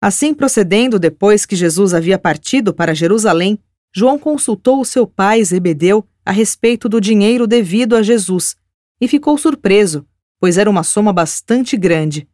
Assim 0.01 0.33
procedendo, 0.33 0.99
depois 0.99 1.45
que 1.45 1.57
Jesus 1.57 1.95
havia 1.95 2.19
partido 2.19 2.73
para 2.73 2.95
Jerusalém, 2.95 3.59
João 3.95 4.19
consultou 4.19 4.81
o 4.81 4.85
seu 4.85 5.07
pai 5.07 5.43
Zebedeu 5.43 6.07
a 6.25 6.31
respeito 6.31 6.89
do 6.89 7.01
dinheiro 7.01 7.47
devido 7.47 7.97
a 7.97 8.03
Jesus 8.03 8.55
e 9.01 9.09
ficou 9.09 9.39
surpreso, 9.39 10.07
pois 10.39 10.59
era 10.59 10.69
uma 10.69 10.83
soma 10.83 11.13
bastante 11.13 11.77
grande. 11.77 12.29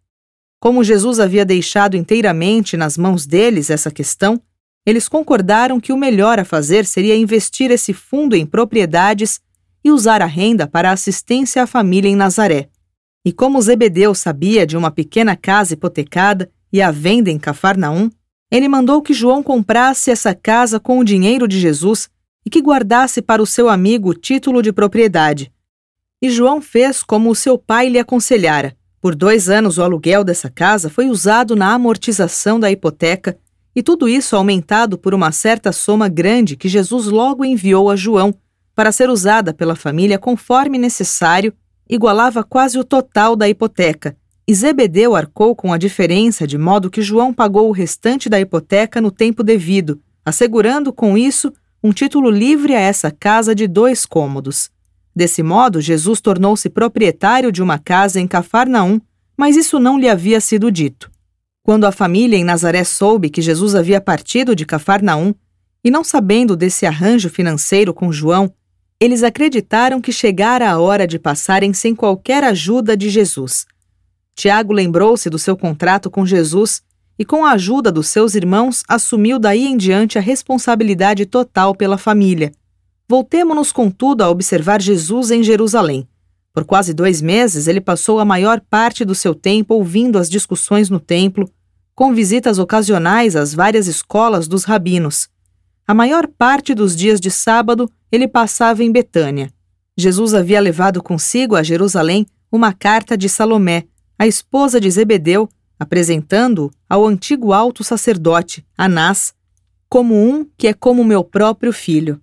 Como 0.61 0.83
Jesus 0.83 1.21
havia 1.21 1.45
deixado 1.45 1.97
inteiramente 1.97 2.77
nas 2.77 2.99
mãos 2.99 3.27
deles 3.27 3.71
essa 3.71 3.91
questão, 3.91 4.41
eles 4.85 5.09
concordaram 5.09 5.81
que 5.81 5.93
o 5.93 5.97
melhor 5.97 6.39
a 6.39 6.45
fazer 6.45 6.85
seria 6.85 7.17
investir 7.17 7.71
esse 7.71 7.93
fundo 7.93 8.35
em 8.35 8.45
propriedades 8.45 9.41
e 9.85 9.91
usar 9.91 10.23
a 10.23 10.27
renda 10.27 10.67
para 10.67 10.91
assistência 10.91 11.63
à 11.63 11.67
família 11.67 12.09
em 12.09 12.17
Nazaré. 12.17 12.69
E 13.25 13.33
como 13.33 13.61
Zebedeu 13.61 14.15
sabia 14.15 14.67
de 14.67 14.77
uma 14.77 14.91
pequena 14.91 15.37
casa 15.37 15.75
hipotecada 15.75 16.51
e 16.73 16.81
à 16.81 16.91
venda 16.91 17.31
em 17.31 17.39
Cafarnaum, 17.39 18.11
ele 18.51 18.69
mandou 18.69 19.03
que 19.03 19.13
João 19.13 19.43
comprasse 19.43 20.11
essa 20.11 20.35
casa 20.35 20.81
com 20.81 20.99
o 20.99 21.05
dinheiro 21.05 21.47
de 21.47 21.59
Jesus 21.59 22.09
e 22.45 22.51
que 22.51 22.61
guardasse 22.61 23.23
para 23.23 23.43
o 23.43 23.47
seu 23.47 23.69
amigo 23.69 24.11
o 24.11 24.15
título 24.15 24.63
de 24.63 24.73
propriedade. 24.73 25.53
E 26.23 26.31
João 26.31 26.61
fez 26.61 27.03
como 27.03 27.31
o 27.31 27.35
seu 27.35 27.59
pai 27.59 27.89
lhe 27.89 27.99
aconselhara. 27.99 28.77
Por 29.01 29.15
dois 29.15 29.51
anos, 29.51 29.77
o 29.77 29.83
aluguel 29.83 30.25
dessa 30.25 30.49
casa 30.49 30.89
foi 30.89 31.09
usado 31.09 31.55
na 31.55 31.75
amortização 31.75 32.59
da 32.59 32.71
hipoteca 32.71 33.37
e 33.77 33.83
tudo 33.83 34.09
isso 34.09 34.37
aumentado 34.37 34.97
por 34.97 35.15
uma 35.15 35.33
certa 35.33 35.73
soma 35.73 36.09
grande 36.09 36.57
que 36.57 36.69
Jesus 36.69 37.07
logo 37.07 37.45
enviou 37.45 37.91
a 37.91 37.97
João 37.97 38.35
para 38.75 38.93
ser 38.93 39.09
usada 39.09 39.55
pela 39.55 39.77
família 39.77 40.19
conforme 40.19 40.79
necessário, 40.79 41.53
igualava 41.89 42.43
quase 42.43 42.79
o 42.79 42.85
total 42.85 43.37
da 43.37 43.49
hipoteca. 43.49 44.17
E 44.47 44.55
Zebedeu 44.55 45.17
arcou 45.17 45.55
com 45.55 45.73
a 45.73 45.79
diferença 45.79 46.47
de 46.47 46.59
modo 46.59 46.91
que 46.91 47.01
João 47.01 47.33
pagou 47.33 47.69
o 47.69 47.73
restante 47.73 48.29
da 48.29 48.39
hipoteca 48.41 49.01
no 49.01 49.11
tempo 49.11 49.43
devido, 49.43 50.01
assegurando 50.25 50.93
com 50.93 51.17
isso 51.17 51.53
um 51.83 51.93
título 51.93 52.31
livre 52.31 52.75
a 52.75 52.81
essa 52.81 53.11
casa 53.11 53.55
de 53.55 53.67
dois 53.67 54.05
cômodos. 54.05 54.71
Desse 55.15 55.43
modo, 55.43 55.81
Jesus 55.81 56.21
tornou-se 56.21 56.69
proprietário 56.69 57.53
de 57.53 57.63
uma 57.63 57.79
casa 57.79 58.21
em 58.21 58.27
Cafarnaum, 58.27 59.01
mas 59.37 59.57
isso 59.57 59.79
não 59.79 59.99
lhe 59.99 60.09
havia 60.09 60.41
sido 60.41 60.71
dito. 60.73 61.11
Quando 61.63 61.85
a 61.85 61.93
família 61.93 62.37
em 62.37 62.45
Nazaré 62.45 62.85
soube 62.85 63.31
que 63.31 63.41
Jesus 63.41 63.75
havia 63.75 64.01
partido 64.01 64.55
de 64.57 64.67
Cafarnaum, 64.67 65.35
e 65.83 65.91
não 65.91 66.03
sabendo 66.03 66.57
desse 66.57 66.87
arranjo 66.87 67.29
financeiro 67.29 67.93
com 67.93 68.11
João, 68.11 68.53
eles 69.05 69.23
acreditaram 69.23 70.01
que 70.01 70.11
chegara 70.11 70.71
a 70.71 70.79
hora 70.79 71.07
de 71.07 71.19
passarem 71.19 71.75
sem 71.75 71.95
qualquer 71.95 72.43
ajuda 72.43 72.97
de 72.97 73.11
Jesus. 73.11 73.67
Tiago 74.35 74.73
lembrou-se 74.73 75.29
do 75.29 75.39
seu 75.39 75.55
contrato 75.55 76.11
com 76.11 76.25
Jesus 76.25 76.83
e, 77.19 77.23
com 77.23 77.45
a 77.45 77.51
ajuda 77.53 77.93
dos 77.93 78.09
seus 78.09 78.35
irmãos, 78.35 78.83
assumiu 78.89 79.39
daí 79.39 79.67
em 79.67 79.77
diante 79.77 80.17
a 80.17 80.23
responsabilidade 80.23 81.27
total 81.27 81.75
pela 81.75 81.99
família. 81.99 82.51
Voltemo-nos, 83.07 83.73
contudo, 83.73 84.23
a 84.23 84.31
observar 84.31 84.81
Jesus 84.81 85.31
em 85.31 85.43
Jerusalém. 85.43 86.09
Por 86.55 86.65
quase 86.65 86.95
dois 86.95 87.21
meses, 87.21 87.67
ele 87.69 87.83
passou 87.83 88.19
a 88.21 88.25
maior 88.25 88.59
parte 88.71 89.05
do 89.05 89.15
seu 89.15 89.35
tempo 89.35 89.75
ouvindo 89.75 90.19
as 90.19 90.31
discussões 90.31 90.89
no 90.89 90.99
templo, 90.99 91.47
com 91.95 92.15
visitas 92.15 92.59
ocasionais 92.59 93.37
às 93.37 93.53
várias 93.53 93.87
escolas 93.87 94.49
dos 94.49 94.65
rabinos. 94.65 95.29
A 95.87 95.93
maior 95.93 96.27
parte 96.27 96.75
dos 96.75 96.97
dias 96.97 97.21
de 97.21 97.31
sábado, 97.31 97.91
ele 98.15 98.29
passava 98.29 98.83
em 98.83 98.91
Betânia. 98.91 99.51
Jesus 99.97 100.35
havia 100.35 100.61
levado 100.61 101.03
consigo 101.03 101.55
a 101.57 101.63
Jerusalém 101.63 102.27
uma 102.51 102.73
carta 102.73 103.17
de 103.17 103.29
Salomé, 103.29 103.85
a 104.19 104.27
esposa 104.27 104.81
de 104.81 104.91
Zebedeu, 104.91 105.49
apresentando-o 105.79 106.71
ao 106.89 107.07
antigo 107.07 107.53
alto 107.53 107.83
sacerdote, 107.83 108.65
Anás, 108.77 109.35
como 109.89 110.15
um 110.15 110.47
que 110.57 110.69
é 110.69 110.73
como 110.73 111.05
meu 111.05 111.23
próprio 111.23 111.73
filho. 111.73 112.19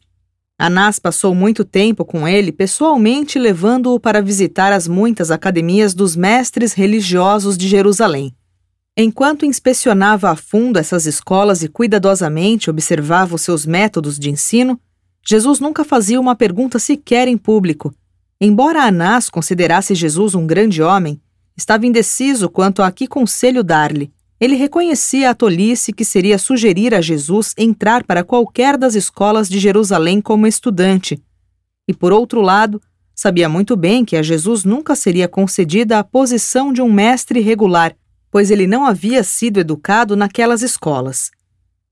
Anás 0.58 1.00
passou 1.00 1.34
muito 1.34 1.66
tempo 1.66 2.06
com 2.06 2.28
ele, 2.28 2.52
pessoalmente 2.52 3.40
levando-o 3.40 4.00
para 4.00 4.22
visitar 4.22 4.72
as 4.72 4.88
muitas 4.88 5.32
academias 5.32 5.94
dos 5.94 6.16
mestres 6.16 6.74
religiosos 6.74 7.58
de 7.58 7.68
Jerusalém. 7.68 8.34
Enquanto 8.96 9.46
inspecionava 9.46 10.30
a 10.30 10.36
fundo 10.36 10.78
essas 10.78 11.06
escolas 11.06 11.64
e 11.64 11.68
cuidadosamente 11.68 12.70
observava 12.70 13.36
os 13.36 13.42
seus 13.42 13.66
métodos 13.66 14.20
de 14.20 14.30
ensino, 14.30 14.80
Jesus 15.26 15.60
nunca 15.60 15.84
fazia 15.84 16.20
uma 16.20 16.36
pergunta 16.36 16.80
sequer 16.80 17.28
em 17.28 17.38
público. 17.38 17.94
Embora 18.40 18.84
Anás 18.84 19.30
considerasse 19.30 19.94
Jesus 19.94 20.36
um 20.36 20.48
grande 20.48 20.82
homem, 20.82 21.22
Estava 21.56 21.86
indeciso 21.86 22.50
quanto 22.50 22.82
a 22.82 22.92
que 22.92 23.08
conselho 23.08 23.64
dar-lhe. 23.64 24.12
Ele 24.40 24.56
reconhecia 24.56 25.30
a 25.30 25.36
tolice 25.36 25.94
que 25.94 26.04
seria 26.04 26.40
sugerir 26.40 26.96
a 26.96 27.02
Jesus 27.02 27.54
entrar 27.58 28.04
para 28.04 28.24
qualquer 28.24 28.78
das 28.78 28.96
escolas 28.96 29.48
de 29.48 29.60
Jerusalém 29.60 30.20
como 30.20 30.48
estudante. 30.48 31.22
E, 31.88 31.94
por 31.94 32.12
outro 32.12 32.42
lado, 32.42 32.82
sabia 33.14 33.48
muito 33.48 33.76
bem 33.76 34.04
que 34.04 34.18
a 34.18 34.24
Jesus 34.24 34.64
nunca 34.64 34.96
seria 34.96 35.28
concedida 35.28 36.00
a 36.00 36.04
posição 36.04 36.74
de 36.74 36.82
um 36.82 36.92
mestre 36.92 37.40
regular, 37.40 37.96
pois 38.32 38.50
ele 38.50 38.66
não 38.66 38.84
havia 38.84 39.24
sido 39.24 39.60
educado 39.60 40.16
naquelas 40.16 40.64
escolas. 40.64 41.30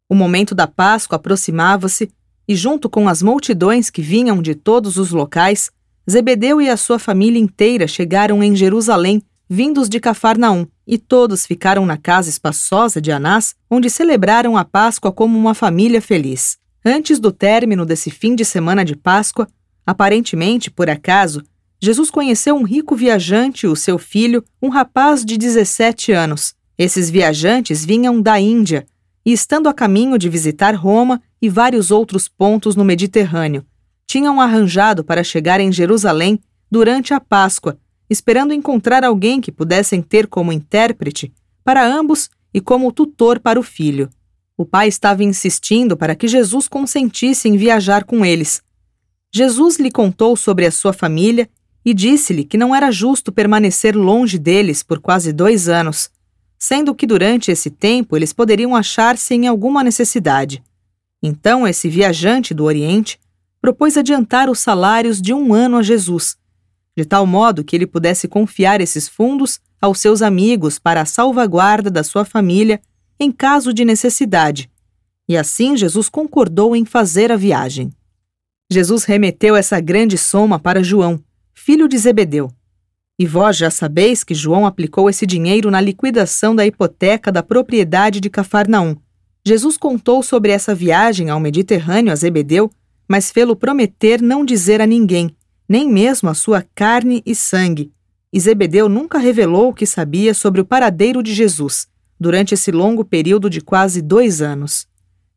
O 0.10 0.16
momento 0.16 0.56
da 0.56 0.66
Páscoa 0.66 1.18
aproximava-se 1.18 2.10
e, 2.50 2.56
junto 2.56 2.90
com 2.90 3.08
as 3.08 3.22
multidões 3.22 3.92
que 3.92 4.02
vinham 4.02 4.42
de 4.42 4.56
todos 4.56 4.98
os 4.98 5.12
locais, 5.12 5.70
Zebedeu 6.10 6.60
e 6.60 6.68
a 6.68 6.76
sua 6.76 6.98
família 6.98 7.40
inteira 7.40 7.88
chegaram 7.88 8.42
em 8.42 8.56
Jerusalém, 8.56 9.22
vindos 9.48 9.88
de 9.88 10.00
Cafarnaum, 10.00 10.66
e 10.88 10.98
todos 10.98 11.46
ficaram 11.46 11.86
na 11.86 11.96
casa 11.96 12.28
espaçosa 12.28 13.00
de 13.00 13.12
Anás, 13.12 13.56
onde 13.70 13.88
celebraram 13.88 14.58
a 14.58 14.66
Páscoa 14.66 15.12
como 15.12 15.38
uma 15.38 15.54
família 15.54 16.02
feliz. 16.02 16.58
Antes 16.84 17.20
do 17.20 17.32
término 17.32 17.86
desse 17.86 18.10
fim 18.10 18.34
de 18.34 18.44
semana 18.44 18.84
de 18.84 18.96
Páscoa, 18.96 19.48
aparentemente 19.86 20.72
por 20.72 20.90
acaso, 20.90 21.44
Jesus 21.80 22.10
conheceu 22.10 22.56
um 22.56 22.64
rico 22.64 22.96
viajante 22.96 23.68
e 23.68 23.70
o 23.70 23.76
seu 23.76 24.00
filho, 24.00 24.44
um 24.60 24.70
rapaz 24.70 25.24
de 25.24 25.38
17 25.38 26.12
anos. 26.14 26.56
Esses 26.76 27.12
viajantes 27.12 27.86
vinham 27.86 28.20
da 28.20 28.40
Índia 28.40 28.88
e, 29.30 29.32
estando 29.32 29.70
a 29.70 29.74
caminho 29.76 30.18
de 30.18 30.28
visitar 30.28 30.74
Roma 30.74 31.22
e 31.40 31.50
vários 31.50 31.92
outros 31.92 32.28
pontos 32.28 32.76
no 32.76 32.84
Mediterrâneo, 32.84 33.64
tinham 34.08 34.42
arranjado 34.42 35.04
para 35.04 35.24
chegar 35.24 35.60
em 35.60 35.72
Jerusalém 35.72 36.40
durante 36.72 37.14
a 37.14 37.20
Páscoa, 37.20 37.78
esperando 38.10 38.56
encontrar 38.56 39.04
alguém 39.04 39.40
que 39.40 39.52
pudessem 39.52 40.02
ter 40.02 40.26
como 40.26 40.52
intérprete 40.52 41.32
para 41.64 41.86
ambos 41.86 42.28
e 42.52 42.60
como 42.60 42.92
tutor 42.92 43.40
para 43.40 43.60
o 43.60 43.62
filho. 43.62 44.10
O 44.58 44.66
pai 44.66 44.88
estava 44.88 45.24
insistindo 45.24 45.96
para 45.96 46.16
que 46.16 46.28
Jesus 46.28 46.68
consentisse 46.68 47.48
em 47.48 47.56
viajar 47.56 48.06
com 48.06 48.26
eles. 48.26 48.64
Jesus 49.32 49.78
lhe 49.78 49.92
contou 49.92 50.36
sobre 50.36 50.66
a 50.66 50.72
sua 50.72 50.92
família 50.92 51.48
e 51.86 51.94
disse-lhe 51.94 52.44
que 52.44 52.58
não 52.58 52.74
era 52.74 52.90
justo 52.90 53.32
permanecer 53.32 53.96
longe 53.96 54.40
deles 54.40 54.82
por 54.82 55.00
quase 55.00 55.32
dois 55.32 55.70
anos, 55.70 56.10
sendo 56.60 56.94
que 56.94 57.08
durante 57.08 57.50
esse 57.50 57.70
tempo 57.70 58.18
eles 58.18 58.34
poderiam 58.34 58.76
achar-se 58.76 59.34
em 59.34 59.48
alguma 59.48 59.82
necessidade. 59.82 60.62
Então, 61.24 61.66
esse 61.66 61.90
viajante 61.90 62.54
do 62.54 62.66
Oriente 62.66 63.18
propôs 63.62 63.98
adiantar 63.98 64.50
os 64.50 64.60
salários 64.60 65.22
de 65.22 65.34
um 65.34 65.54
ano 65.54 65.78
a 65.78 65.84
Jesus, 65.84 66.38
de 66.96 67.06
tal 67.06 67.26
modo 67.26 67.64
que 67.64 67.76
ele 67.76 67.88
pudesse 67.88 68.28
confiar 68.28 68.82
esses 68.82 69.08
fundos 69.08 69.60
aos 69.82 70.00
seus 70.00 70.22
amigos 70.22 70.78
para 70.78 71.02
a 71.02 71.06
salvaguarda 71.06 71.90
da 71.90 72.04
sua 72.04 72.26
família 72.26 72.82
em 73.18 73.32
caso 73.32 73.74
de 73.74 73.86
necessidade. 73.86 74.70
E 75.28 75.38
assim 75.38 75.78
Jesus 75.78 76.10
concordou 76.10 76.76
em 76.76 76.84
fazer 76.84 77.32
a 77.32 77.38
viagem. 77.38 77.92
Jesus 78.70 79.04
remeteu 79.04 79.56
essa 79.56 79.80
grande 79.80 80.18
soma 80.18 80.60
para 80.60 80.84
João, 80.84 81.24
filho 81.54 81.88
de 81.88 81.98
Zebedeu, 81.98 82.52
e 83.20 83.28
vós 83.28 83.58
já 83.58 83.70
sabeis 83.70 84.24
que 84.24 84.34
João 84.34 84.66
aplicou 84.66 85.10
esse 85.10 85.26
dinheiro 85.26 85.70
na 85.70 85.82
liquidação 85.82 86.56
da 86.56 86.66
hipoteca 86.66 87.30
da 87.30 87.44
propriedade 87.44 88.22
de 88.22 88.30
Cafarnaum. 88.30 88.96
Jesus 89.46 89.76
contou 89.76 90.24
sobre 90.24 90.54
essa 90.54 90.74
viagem 90.74 91.30
ao 91.30 91.38
Mediterrâneo 91.38 92.14
a 92.14 92.16
Zebedeu, 92.16 92.72
mas 93.10 93.30
fê-lo 93.30 93.58
prometer 93.58 94.22
não 94.22 94.46
dizer 94.46 94.80
a 94.80 94.88
ninguém, 94.88 95.36
nem 95.68 95.90
mesmo 95.92 96.30
a 96.30 96.34
sua 96.34 96.66
carne 96.74 97.22
e 97.26 97.36
sangue. 97.36 97.92
E 98.32 98.40
Zebedeu 98.40 98.88
nunca 98.88 99.18
revelou 99.18 99.70
o 99.70 99.74
que 99.74 99.86
sabia 99.86 100.34
sobre 100.34 100.62
o 100.62 100.66
paradeiro 100.66 101.22
de 101.22 101.34
Jesus, 101.34 101.90
durante 102.18 102.54
esse 102.54 102.72
longo 102.72 103.04
período 103.04 103.50
de 103.50 103.60
quase 103.60 104.02
dois 104.02 104.42
anos. 104.42 104.88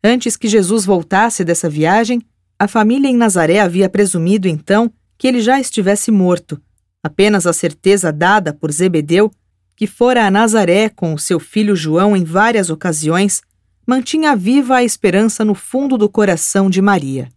Antes 0.05 0.37
que 0.37 0.47
Jesus 0.47 0.85
voltasse 0.85 1.45
dessa 1.45 1.69
viagem, 1.69 2.23
a 2.57 2.69
família 2.69 3.09
em 3.09 3.17
Nazaré 3.17 3.59
havia 3.59 3.89
presumido 3.89 4.47
então 4.47 4.93
que 5.19 5.27
ele 5.27 5.41
já 5.41 5.59
estivesse 5.59 6.13
morto 6.13 6.61
Apenas 7.03 7.47
a 7.47 7.53
certeza 7.53 8.13
dada 8.13 8.53
por 8.53 8.71
Zebedeu, 8.71 9.31
que 9.75 9.87
fora 9.87 10.25
a 10.25 10.31
Nazaré 10.31 10.89
com 10.89 11.13
o 11.15 11.19
seu 11.19 11.41
filho 11.41 11.75
João 11.75 12.17
em 12.17 12.23
várias 12.23 12.71
ocasiões, 12.71 13.43
mantinha 13.87 14.37
viva 14.37 14.77
a 14.77 14.85
esperança 14.85 15.45
no 15.45 15.55
fundo 15.55 15.99
do 15.99 16.09
coração 16.09 16.71
de 16.71 16.81
Maria. 16.81 17.29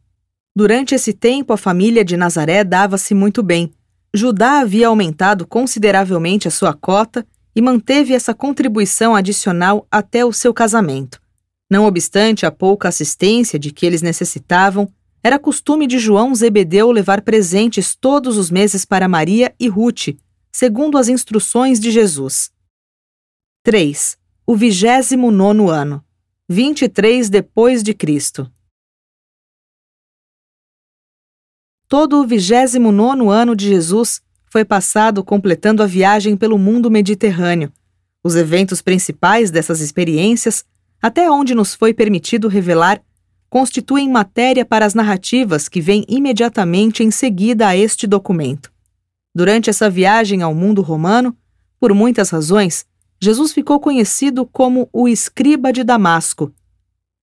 Durante 0.56 0.94
esse 0.94 1.12
tempo, 1.12 1.52
a 1.52 1.58
família 1.58 2.06
de 2.06 2.16
Nazaré 2.16 2.64
dava-se 2.64 3.14
muito 3.14 3.42
bem. 3.42 3.74
Judá 4.14 4.60
havia 4.60 4.88
aumentado 4.88 5.46
consideravelmente 5.46 6.48
a 6.48 6.52
sua 6.52 6.74
cota 6.74 7.26
e 7.56 7.62
manteve 7.62 8.14
essa 8.14 8.34
contribuição 8.34 9.16
adicional 9.16 9.88
até 9.90 10.24
o 10.24 10.32
seu 10.32 10.54
casamento. 10.54 11.20
Não 11.70 11.86
obstante 11.86 12.46
a 12.46 12.52
pouca 12.52 12.88
assistência 12.88 13.58
de 13.58 13.72
que 13.72 13.86
eles 13.86 14.02
necessitavam, 14.02 14.88
era 15.26 15.40
costume 15.40 15.88
de 15.88 15.98
João 15.98 16.36
Zebedeu 16.36 16.92
levar 16.92 17.24
presentes 17.24 17.96
todos 17.96 18.38
os 18.38 18.52
meses 18.52 18.86
para 18.86 19.08
Maria 19.08 19.56
e 19.60 19.68
Ruth, 19.68 20.16
segundo 20.52 21.00
as 21.00 21.08
instruções 21.08 21.80
de 21.80 21.90
Jesus. 21.90 22.52
3. 23.64 24.20
O 24.46 24.56
vigésimo 24.56 25.32
nono 25.32 25.68
ano, 25.68 26.06
23 26.48 27.28
depois 27.28 27.82
de 27.82 27.92
Cristo. 27.96 28.48
Todo 31.88 32.22
o 32.22 32.28
vigésimo 32.28 32.92
nono 32.92 33.32
ano 33.32 33.56
de 33.56 33.68
Jesus 33.68 34.22
foi 34.46 34.64
passado 34.64 35.24
completando 35.24 35.82
a 35.82 35.88
viagem 35.88 36.38
pelo 36.38 36.60
mundo 36.60 36.92
mediterrâneo. 36.92 37.74
Os 38.24 38.36
eventos 38.36 38.80
principais 38.80 39.50
dessas 39.50 39.82
experiências, 39.82 40.64
até 41.02 41.32
onde 41.32 41.56
nos 41.56 41.74
foi 41.74 41.96
permitido 41.96 42.48
revelar, 42.48 43.04
constituem 43.50 44.10
matéria 44.10 44.66
para 44.66 44.86
as 44.86 44.94
narrativas 44.94 45.70
que 45.70 45.82
vêm 45.82 46.06
imediatamente 46.08 47.04
em 47.04 47.12
seguida 47.12 47.68
a 47.68 47.78
este 47.78 48.06
documento. 48.06 48.72
Durante 49.34 49.70
essa 49.70 49.90
viagem 49.90 50.42
ao 50.42 50.54
mundo 50.54 50.82
romano, 50.82 51.36
por 51.80 51.94
muitas 51.94 52.30
razões, 52.30 52.86
Jesus 53.20 53.54
ficou 53.54 53.80
conhecido 53.80 54.46
como 54.46 54.90
o 54.92 55.08
escriba 55.08 55.72
de 55.72 55.84
Damasco. 55.84 56.54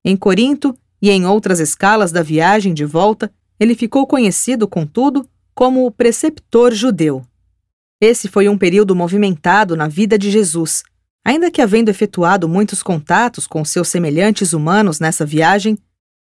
Em 0.04 0.16
Corinto 0.16 0.76
e 1.00 1.10
em 1.10 1.26
outras 1.26 1.60
escalas 1.60 2.12
da 2.12 2.22
viagem 2.22 2.74
de 2.74 2.84
volta, 2.84 3.32
ele 3.58 3.74
ficou 3.74 4.06
conhecido, 4.06 4.66
contudo, 4.66 5.28
como 5.54 5.86
o 5.86 5.90
preceptor 5.90 6.72
judeu. 6.72 7.24
Esse 8.00 8.26
foi 8.26 8.48
um 8.48 8.58
período 8.58 8.96
movimentado 8.96 9.76
na 9.76 9.86
vida 9.86 10.18
de 10.18 10.30
Jesus. 10.30 10.82
Ainda 11.24 11.50
que 11.50 11.62
havendo 11.62 11.88
efetuado 11.88 12.48
muitos 12.48 12.82
contatos 12.82 13.46
com 13.46 13.64
seus 13.64 13.88
semelhantes 13.88 14.52
humanos 14.52 14.98
nessa 14.98 15.24
viagem, 15.24 15.78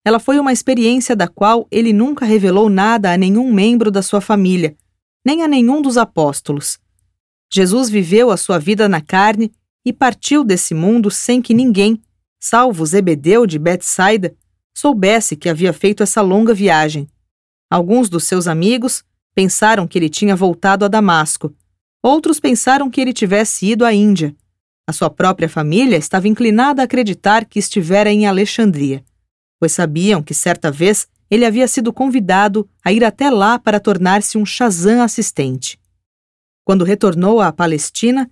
ela 0.09 0.19
foi 0.19 0.39
uma 0.41 0.55
experiência 0.55 1.15
da 1.15 1.29
qual 1.29 1.69
ele 1.71 1.93
nunca 1.93 2.25
revelou 2.25 2.71
nada 2.71 3.13
a 3.13 3.17
nenhum 3.19 3.53
membro 3.53 3.91
da 3.91 4.01
sua 4.01 4.23
família, 4.23 4.75
nem 5.23 5.43
a 5.43 5.49
nenhum 5.49 5.83
dos 5.83 5.99
apóstolos. 5.99 6.79
Jesus 7.53 7.91
viveu 7.91 8.31
a 8.31 8.39
sua 8.39 8.59
vida 8.59 8.89
na 8.89 9.03
carne 9.03 9.53
e 9.85 9.93
partiu 9.93 10.43
desse 10.43 10.73
mundo 10.73 11.11
sem 11.11 11.43
que 11.43 11.53
ninguém, 11.53 12.01
salvo 12.41 12.87
Zebedeu 12.87 13.47
de 13.47 13.59
Betsaida, 13.59 14.35
soubesse 14.75 15.37
que 15.37 15.47
havia 15.47 15.75
feito 15.75 16.03
essa 16.03 16.23
longa 16.23 16.55
viagem. 16.55 17.07
Alguns 17.71 18.09
dos 18.09 18.25
seus 18.25 18.47
amigos 18.47 19.05
pensaram 19.35 19.87
que 19.87 19.99
ele 19.99 20.09
tinha 20.09 20.35
voltado 20.35 20.87
a 20.87 20.89
Damasco. 20.89 21.55
Outros 22.03 22.41
pensaram 22.41 22.89
que 22.89 22.99
ele 22.99 23.13
tivesse 23.13 23.67
ido 23.67 23.85
à 23.85 23.93
Índia. 23.93 24.35
A 24.87 24.93
sua 24.95 25.11
própria 25.11 25.51
família 25.51 25.99
estava 25.99 26.29
inclinada 26.29 26.81
a 26.81 26.87
acreditar 26.87 27.45
que 27.45 27.59
estivera 27.59 28.11
em 28.11 28.27
Alexandria 28.27 29.05
pois 29.61 29.73
sabiam 29.73 30.23
que 30.23 30.35
certa 30.35 30.71
vez 30.71 31.09
ele 31.31 31.45
havia 31.45 31.69
sido 31.69 31.93
convidado 31.93 32.69
a 32.85 32.93
ir 32.93 33.05
até 33.05 33.31
lá 33.31 33.59
para 33.59 33.81
tornar-se 33.81 34.39
um 34.39 34.47
Shazam 34.47 35.03
assistente. 35.03 35.79
Quando 36.65 36.85
retornou 36.85 37.41
à 37.41 37.53
Palestina, 37.53 38.31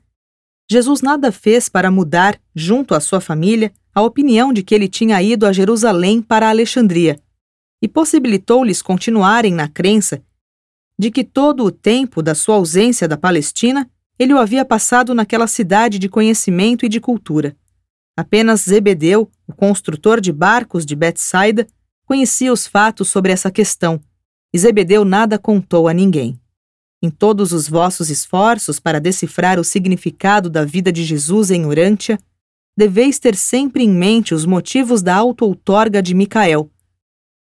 Jesus 0.71 1.01
nada 1.01 1.31
fez 1.31 1.69
para 1.69 1.91
mudar, 1.91 2.41
junto 2.55 2.95
à 2.95 3.01
sua 3.01 3.21
família, 3.21 3.73
a 3.95 4.03
opinião 4.03 4.53
de 4.53 4.62
que 4.62 4.75
ele 4.75 4.89
tinha 4.89 5.23
ido 5.23 5.47
a 5.47 5.53
Jerusalém 5.53 6.21
para 6.21 6.49
Alexandria, 6.49 7.21
e 7.83 7.89
possibilitou-lhes 7.89 8.83
continuarem 8.83 9.53
na 9.53 9.69
crença 9.69 10.23
de 10.99 11.11
que 11.11 11.23
todo 11.23 11.65
o 11.65 11.71
tempo 11.71 12.23
da 12.23 12.35
sua 12.35 12.57
ausência 12.57 13.07
da 13.07 13.17
Palestina 13.17 13.89
ele 14.19 14.33
o 14.33 14.39
havia 14.39 14.65
passado 14.65 15.15
naquela 15.15 15.47
cidade 15.47 15.99
de 15.99 16.09
conhecimento 16.09 16.87
e 16.87 16.89
de 16.89 17.01
cultura. 17.01 17.55
Apenas 18.17 18.62
Zebedeu, 18.62 19.31
o 19.47 19.55
construtor 19.55 20.21
de 20.21 20.33
barcos 20.33 20.85
de 20.85 20.97
Betsaida, 20.97 21.67
conhecia 22.05 22.53
os 22.53 22.67
fatos 22.67 23.09
sobre 23.09 23.33
essa 23.33 23.51
questão, 23.51 24.01
e 24.53 24.59
Zebedeu 24.59 25.05
nada 25.05 25.39
contou 25.39 25.89
a 25.89 25.95
ninguém. 25.95 26.41
Em 27.03 27.11
todos 27.11 27.53
os 27.53 27.69
vossos 27.69 28.09
esforços 28.11 28.81
para 28.81 29.01
decifrar 29.01 29.61
o 29.61 29.65
significado 29.65 30.49
da 30.49 30.65
vida 30.65 30.91
de 30.91 31.05
Jesus 31.05 31.51
em 31.51 31.67
Urântia, 31.67 32.19
deveis 32.77 33.19
ter 33.19 33.37
sempre 33.37 33.83
em 33.83 33.91
mente 33.91 34.35
os 34.35 34.45
motivos 34.45 35.03
da 35.03 35.15
auto-outorga 35.15 36.03
de 36.03 36.15
Micael. 36.15 36.71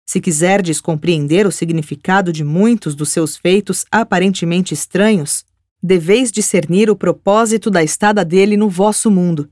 Se 0.08 0.22
quiserdes 0.22 0.80
compreender 0.80 1.48
o 1.48 1.52
significado 1.52 2.32
de 2.32 2.44
muitos 2.44 2.94
dos 2.94 3.10
seus 3.10 3.36
feitos 3.36 3.86
aparentemente 3.92 4.74
estranhos, 4.74 5.44
deveis 5.82 6.32
discernir 6.32 6.90
o 6.90 6.96
propósito 6.96 7.72
da 7.72 7.84
estada 7.84 8.24
dele 8.24 8.56
no 8.56 8.70
vosso 8.70 9.10
mundo. 9.10 9.50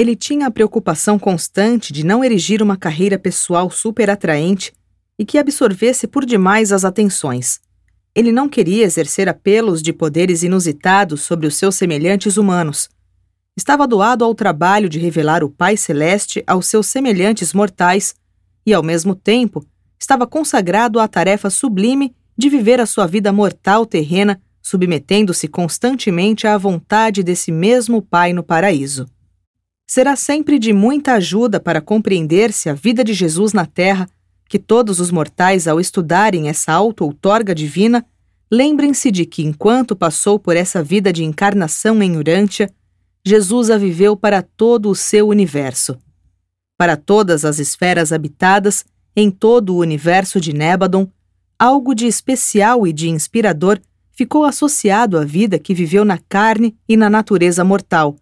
Ele 0.00 0.16
tinha 0.16 0.46
a 0.46 0.50
preocupação 0.50 1.18
constante 1.18 1.92
de 1.92 2.06
não 2.06 2.24
erigir 2.24 2.62
uma 2.62 2.74
carreira 2.74 3.18
pessoal 3.18 3.70
super 3.70 4.08
atraente 4.08 4.72
e 5.18 5.26
que 5.26 5.36
absorvesse 5.36 6.06
por 6.06 6.24
demais 6.24 6.72
as 6.72 6.86
atenções. 6.86 7.60
Ele 8.14 8.32
não 8.32 8.48
queria 8.48 8.86
exercer 8.86 9.28
apelos 9.28 9.82
de 9.82 9.92
poderes 9.92 10.42
inusitados 10.42 11.20
sobre 11.20 11.46
os 11.46 11.54
seus 11.54 11.74
semelhantes 11.74 12.38
humanos. 12.38 12.88
Estava 13.54 13.86
doado 13.86 14.24
ao 14.24 14.34
trabalho 14.34 14.88
de 14.88 14.98
revelar 14.98 15.44
o 15.44 15.50
Pai 15.50 15.76
Celeste 15.76 16.42
aos 16.46 16.64
seus 16.64 16.86
semelhantes 16.86 17.52
mortais 17.52 18.14
e, 18.64 18.72
ao 18.72 18.82
mesmo 18.82 19.14
tempo, 19.14 19.62
estava 20.00 20.26
consagrado 20.26 20.98
à 20.98 21.06
tarefa 21.06 21.50
sublime 21.50 22.16
de 22.38 22.48
viver 22.48 22.80
a 22.80 22.86
sua 22.86 23.06
vida 23.06 23.30
mortal 23.34 23.84
terrena 23.84 24.40
submetendo-se 24.62 25.46
constantemente 25.46 26.46
à 26.46 26.56
vontade 26.56 27.22
desse 27.22 27.52
mesmo 27.52 28.00
Pai 28.00 28.32
no 28.32 28.42
paraíso. 28.42 29.06
Será 29.92 30.14
sempre 30.14 30.60
de 30.60 30.72
muita 30.72 31.14
ajuda 31.14 31.58
para 31.58 31.80
compreender-se 31.80 32.68
a 32.68 32.74
vida 32.74 33.02
de 33.02 33.12
Jesus 33.12 33.52
na 33.52 33.66
Terra 33.66 34.08
que 34.48 34.56
todos 34.56 35.00
os 35.00 35.10
mortais, 35.10 35.66
ao 35.66 35.80
estudarem 35.80 36.48
essa 36.48 36.72
auto-outorga 36.72 37.52
divina, 37.52 38.06
lembrem-se 38.48 39.10
de 39.10 39.26
que, 39.26 39.42
enquanto 39.42 39.96
passou 39.96 40.38
por 40.38 40.56
essa 40.56 40.80
vida 40.80 41.12
de 41.12 41.24
encarnação 41.24 42.00
em 42.04 42.16
Urântia, 42.16 42.70
Jesus 43.26 43.68
a 43.68 43.76
viveu 43.76 44.16
para 44.16 44.42
todo 44.42 44.88
o 44.88 44.94
seu 44.94 45.26
universo. 45.26 45.98
Para 46.78 46.96
todas 46.96 47.44
as 47.44 47.58
esferas 47.58 48.12
habitadas, 48.12 48.84
em 49.16 49.28
todo 49.28 49.74
o 49.74 49.78
universo 49.80 50.40
de 50.40 50.52
Nébadon, 50.52 51.08
algo 51.58 51.96
de 51.96 52.06
especial 52.06 52.86
e 52.86 52.92
de 52.92 53.08
inspirador 53.08 53.80
ficou 54.12 54.44
associado 54.44 55.18
à 55.18 55.24
vida 55.24 55.58
que 55.58 55.74
viveu 55.74 56.04
na 56.04 56.16
carne 56.16 56.76
e 56.88 56.96
na 56.96 57.10
natureza 57.10 57.64
mortal. 57.64 58.16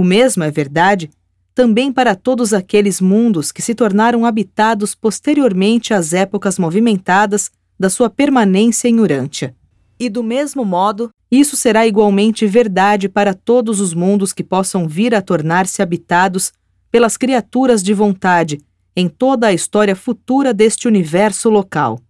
O 0.00 0.02
mesmo 0.02 0.42
é 0.42 0.50
verdade 0.50 1.10
também 1.54 1.92
para 1.92 2.14
todos 2.14 2.54
aqueles 2.54 3.02
mundos 3.02 3.52
que 3.52 3.60
se 3.60 3.74
tornaram 3.74 4.24
habitados 4.24 4.94
posteriormente 4.94 5.92
às 5.92 6.14
épocas 6.14 6.58
movimentadas 6.58 7.50
da 7.78 7.90
sua 7.90 8.08
permanência 8.08 8.88
em 8.88 8.98
Urântia. 8.98 9.54
E 9.98 10.08
do 10.08 10.22
mesmo 10.22 10.64
modo, 10.64 11.10
isso 11.30 11.54
será 11.54 11.86
igualmente 11.86 12.46
verdade 12.46 13.10
para 13.10 13.34
todos 13.34 13.78
os 13.78 13.92
mundos 13.92 14.32
que 14.32 14.42
possam 14.42 14.88
vir 14.88 15.14
a 15.14 15.20
tornar-se 15.20 15.82
habitados 15.82 16.50
pelas 16.90 17.18
criaturas 17.18 17.82
de 17.82 17.92
vontade 17.92 18.58
em 18.96 19.06
toda 19.06 19.48
a 19.48 19.52
história 19.52 19.94
futura 19.94 20.54
deste 20.54 20.88
universo 20.88 21.50
local. 21.50 22.00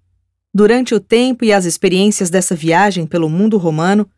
Durante 0.54 0.94
o 0.94 1.00
tempo 1.00 1.44
e 1.44 1.52
as 1.52 1.64
experiências 1.64 2.30
dessa 2.30 2.54
viagem 2.54 3.04
pelo 3.04 3.28
mundo 3.28 3.58
romano, 3.58 4.08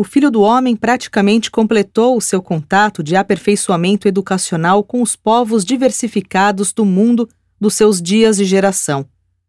o 0.00 0.02
filho 0.02 0.30
do 0.30 0.40
homem 0.40 0.74
praticamente 0.74 1.50
completou 1.50 2.16
o 2.16 2.22
seu 2.22 2.40
contato 2.40 3.02
de 3.02 3.16
aperfeiçoamento 3.16 4.08
educacional 4.08 4.82
com 4.82 5.02
os 5.02 5.14
povos 5.14 5.62
diversificados 5.62 6.72
do 6.72 6.86
mundo 6.86 7.28
dos 7.60 7.74
seus 7.74 8.00
dias 8.00 8.38
de 8.38 8.46
geração. 8.46 9.04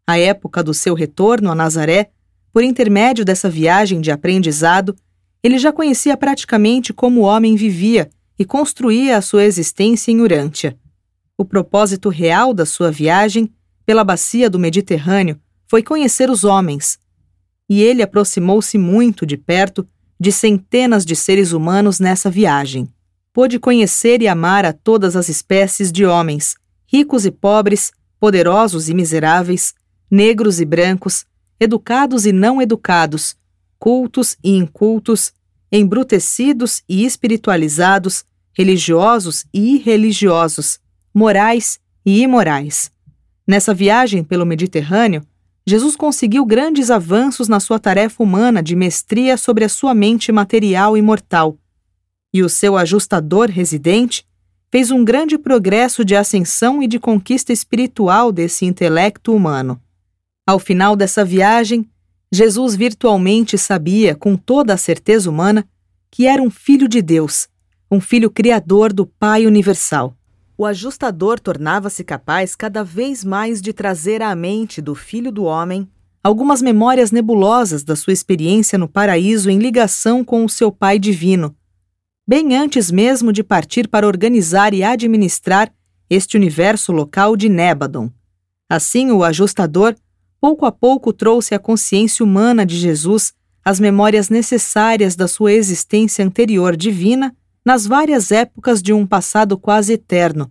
A 0.06 0.18
época 0.18 0.62
do 0.62 0.74
seu 0.74 0.92
retorno 0.92 1.50
a 1.50 1.54
Nazaré, 1.54 2.10
por 2.52 2.62
intermédio 2.62 3.24
dessa 3.24 3.48
viagem 3.48 4.02
de 4.02 4.10
aprendizado, 4.10 4.94
ele 5.42 5.58
já 5.58 5.72
conhecia 5.72 6.18
praticamente 6.18 6.92
como 6.92 7.22
o 7.22 7.24
homem 7.24 7.56
vivia 7.56 8.10
e 8.38 8.44
construía 8.44 9.16
a 9.16 9.22
sua 9.22 9.44
existência 9.44 10.12
em 10.12 10.20
Urântia. 10.20 10.76
O 11.34 11.46
propósito 11.46 12.10
real 12.10 12.52
da 12.52 12.66
sua 12.66 12.90
viagem, 12.90 13.50
pela 13.86 14.04
bacia 14.04 14.50
do 14.50 14.58
Mediterrâneo, 14.58 15.40
foi 15.66 15.82
conhecer 15.82 16.28
os 16.28 16.44
homens. 16.44 16.98
E 17.70 17.80
ele 17.80 18.02
aproximou-se 18.02 18.76
muito 18.76 19.24
de 19.24 19.38
perto 19.38 19.88
de 20.22 20.30
centenas 20.30 21.04
de 21.04 21.16
seres 21.16 21.50
humanos 21.50 21.98
nessa 21.98 22.30
viagem. 22.30 22.88
Pôde 23.32 23.58
conhecer 23.58 24.22
e 24.22 24.28
amar 24.28 24.64
a 24.64 24.72
todas 24.72 25.16
as 25.16 25.28
espécies 25.28 25.90
de 25.90 26.06
homens, 26.06 26.54
ricos 26.86 27.26
e 27.26 27.30
pobres, 27.32 27.90
poderosos 28.20 28.88
e 28.88 28.94
miseráveis, 28.94 29.74
negros 30.08 30.60
e 30.60 30.64
brancos, 30.64 31.26
educados 31.58 32.24
e 32.24 32.30
não 32.30 32.62
educados, 32.62 33.34
cultos 33.80 34.36
e 34.44 34.52
incultos, 34.52 35.32
embrutecidos 35.72 36.84
e 36.88 37.04
espiritualizados, 37.04 38.24
religiosos 38.56 39.44
e 39.52 39.74
irreligiosos, 39.74 40.78
morais 41.12 41.80
e 42.06 42.22
imorais. 42.22 42.92
Nessa 43.44 43.74
viagem 43.74 44.22
pelo 44.22 44.46
Mediterrâneo, 44.46 45.26
Jesus 45.66 45.94
conseguiu 45.94 46.44
grandes 46.44 46.90
avanços 46.90 47.48
na 47.48 47.60
sua 47.60 47.78
tarefa 47.78 48.22
humana 48.22 48.62
de 48.62 48.74
mestria 48.74 49.36
sobre 49.36 49.64
a 49.64 49.68
sua 49.68 49.94
mente 49.94 50.32
material 50.32 50.96
e 50.96 51.02
mortal. 51.02 51.56
E 52.34 52.42
o 52.42 52.48
seu 52.48 52.76
ajustador 52.76 53.48
residente 53.48 54.26
fez 54.70 54.90
um 54.90 55.04
grande 55.04 55.38
progresso 55.38 56.04
de 56.04 56.16
ascensão 56.16 56.82
e 56.82 56.88
de 56.88 56.98
conquista 56.98 57.52
espiritual 57.52 58.32
desse 58.32 58.64
intelecto 58.64 59.34
humano. 59.34 59.80
Ao 60.46 60.58
final 60.58 60.96
dessa 60.96 61.24
viagem, 61.24 61.88
Jesus 62.32 62.74
virtualmente 62.74 63.56
sabia, 63.56 64.14
com 64.16 64.36
toda 64.36 64.74
a 64.74 64.78
certeza 64.78 65.30
humana, 65.30 65.68
que 66.10 66.26
era 66.26 66.42
um 66.42 66.50
filho 66.50 66.88
de 66.88 67.00
Deus, 67.02 67.48
um 67.90 68.00
filho 68.00 68.30
criador 68.30 68.92
do 68.92 69.06
Pai 69.06 69.46
Universal 69.46 70.16
o 70.62 70.66
ajustador 70.66 71.40
tornava-se 71.40 72.04
capaz 72.04 72.54
cada 72.54 72.84
vez 72.84 73.24
mais 73.24 73.60
de 73.60 73.72
trazer 73.72 74.22
à 74.22 74.32
mente 74.32 74.80
do 74.80 74.94
filho 74.94 75.32
do 75.32 75.42
homem 75.42 75.88
algumas 76.22 76.62
memórias 76.62 77.10
nebulosas 77.10 77.82
da 77.82 77.96
sua 77.96 78.12
experiência 78.12 78.78
no 78.78 78.88
paraíso 78.88 79.50
em 79.50 79.58
ligação 79.58 80.24
com 80.24 80.44
o 80.44 80.48
seu 80.48 80.70
Pai 80.70 81.00
divino, 81.00 81.52
bem 82.24 82.54
antes 82.54 82.92
mesmo 82.92 83.32
de 83.32 83.42
partir 83.42 83.88
para 83.88 84.06
organizar 84.06 84.72
e 84.72 84.84
administrar 84.84 85.68
este 86.08 86.36
universo 86.36 86.92
local 86.92 87.36
de 87.36 87.48
Nébadon. 87.48 88.08
Assim, 88.70 89.10
o 89.10 89.24
ajustador, 89.24 89.96
pouco 90.40 90.64
a 90.64 90.70
pouco, 90.70 91.12
trouxe 91.12 91.56
à 91.56 91.58
consciência 91.58 92.24
humana 92.24 92.64
de 92.64 92.76
Jesus 92.76 93.32
as 93.64 93.80
memórias 93.80 94.28
necessárias 94.28 95.16
da 95.16 95.26
sua 95.26 95.52
existência 95.52 96.24
anterior 96.24 96.76
divina 96.76 97.34
nas 97.64 97.86
várias 97.86 98.32
épocas 98.32 98.82
de 98.82 98.92
um 98.92 99.06
passado 99.06 99.56
quase 99.56 99.92
eterno. 99.92 100.50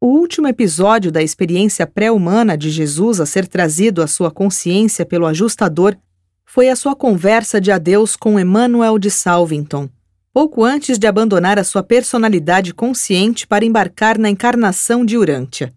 O 0.00 0.06
último 0.06 0.48
episódio 0.48 1.10
da 1.10 1.22
experiência 1.22 1.86
pré-humana 1.86 2.56
de 2.56 2.70
Jesus 2.70 3.20
a 3.20 3.26
ser 3.26 3.46
trazido 3.46 4.02
à 4.02 4.06
sua 4.06 4.30
consciência 4.30 5.04
pelo 5.04 5.26
ajustador 5.26 5.96
foi 6.44 6.68
a 6.68 6.76
sua 6.76 6.96
conversa 6.96 7.60
de 7.60 7.70
adeus 7.70 8.16
com 8.16 8.38
Emmanuel 8.38 8.98
de 8.98 9.10
Salvington, 9.10 9.88
pouco 10.32 10.64
antes 10.64 10.98
de 10.98 11.06
abandonar 11.06 11.58
a 11.58 11.64
sua 11.64 11.82
personalidade 11.82 12.74
consciente 12.74 13.46
para 13.46 13.64
embarcar 13.64 14.18
na 14.18 14.28
encarnação 14.28 15.04
de 15.04 15.16
Urântia. 15.16 15.72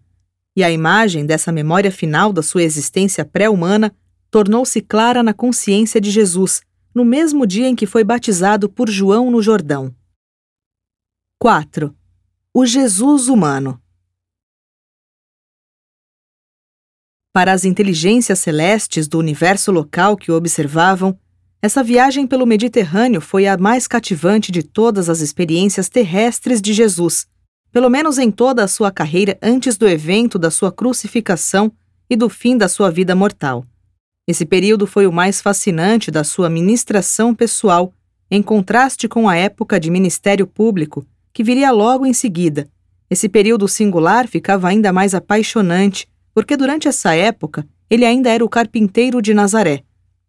E 0.56 0.62
a 0.62 0.70
imagem 0.70 1.26
dessa 1.26 1.52
memória 1.52 1.90
final 1.90 2.32
da 2.32 2.42
sua 2.42 2.62
existência 2.62 3.24
pré-humana 3.24 3.94
tornou-se 4.30 4.80
clara 4.80 5.22
na 5.22 5.32
consciência 5.32 6.00
de 6.00 6.10
Jesus, 6.10 6.60
no 6.94 7.04
mesmo 7.04 7.46
dia 7.46 7.68
em 7.68 7.74
que 7.76 7.86
foi 7.86 8.04
batizado 8.04 8.68
por 8.68 8.88
João 8.88 9.30
no 9.30 9.42
Jordão. 9.42 9.94
4. 11.44 11.94
O 12.54 12.64
Jesus 12.64 13.28
humano. 13.28 13.78
Para 17.34 17.52
as 17.52 17.66
inteligências 17.66 18.38
celestes 18.38 19.06
do 19.06 19.18
universo 19.18 19.70
local 19.70 20.16
que 20.16 20.32
o 20.32 20.36
observavam, 20.36 21.20
essa 21.60 21.84
viagem 21.84 22.26
pelo 22.26 22.46
Mediterrâneo 22.46 23.20
foi 23.20 23.46
a 23.46 23.58
mais 23.58 23.86
cativante 23.86 24.50
de 24.50 24.62
todas 24.62 25.10
as 25.10 25.20
experiências 25.20 25.90
terrestres 25.90 26.62
de 26.62 26.72
Jesus, 26.72 27.28
pelo 27.70 27.90
menos 27.90 28.18
em 28.18 28.30
toda 28.30 28.64
a 28.64 28.66
sua 28.66 28.90
carreira 28.90 29.36
antes 29.42 29.76
do 29.76 29.86
evento 29.86 30.38
da 30.38 30.50
sua 30.50 30.72
crucificação 30.72 31.70
e 32.08 32.16
do 32.16 32.30
fim 32.30 32.56
da 32.56 32.70
sua 32.70 32.90
vida 32.90 33.14
mortal. 33.14 33.66
Esse 34.26 34.46
período 34.46 34.86
foi 34.86 35.06
o 35.06 35.12
mais 35.12 35.42
fascinante 35.42 36.10
da 36.10 36.24
sua 36.24 36.48
ministração 36.48 37.34
pessoal, 37.34 37.92
em 38.30 38.42
contraste 38.42 39.06
com 39.06 39.28
a 39.28 39.36
época 39.36 39.78
de 39.78 39.90
ministério 39.90 40.46
público 40.46 41.06
que 41.34 41.42
viria 41.42 41.72
logo 41.72 42.06
em 42.06 42.12
seguida. 42.12 42.68
Esse 43.10 43.28
período 43.28 43.68
singular 43.68 44.28
ficava 44.28 44.68
ainda 44.68 44.92
mais 44.92 45.14
apaixonante, 45.14 46.08
porque 46.32 46.56
durante 46.56 46.88
essa 46.88 47.14
época 47.14 47.66
ele 47.90 48.04
ainda 48.04 48.30
era 48.30 48.44
o 48.44 48.48
carpinteiro 48.48 49.20
de 49.20 49.34
Nazaré, 49.34 49.82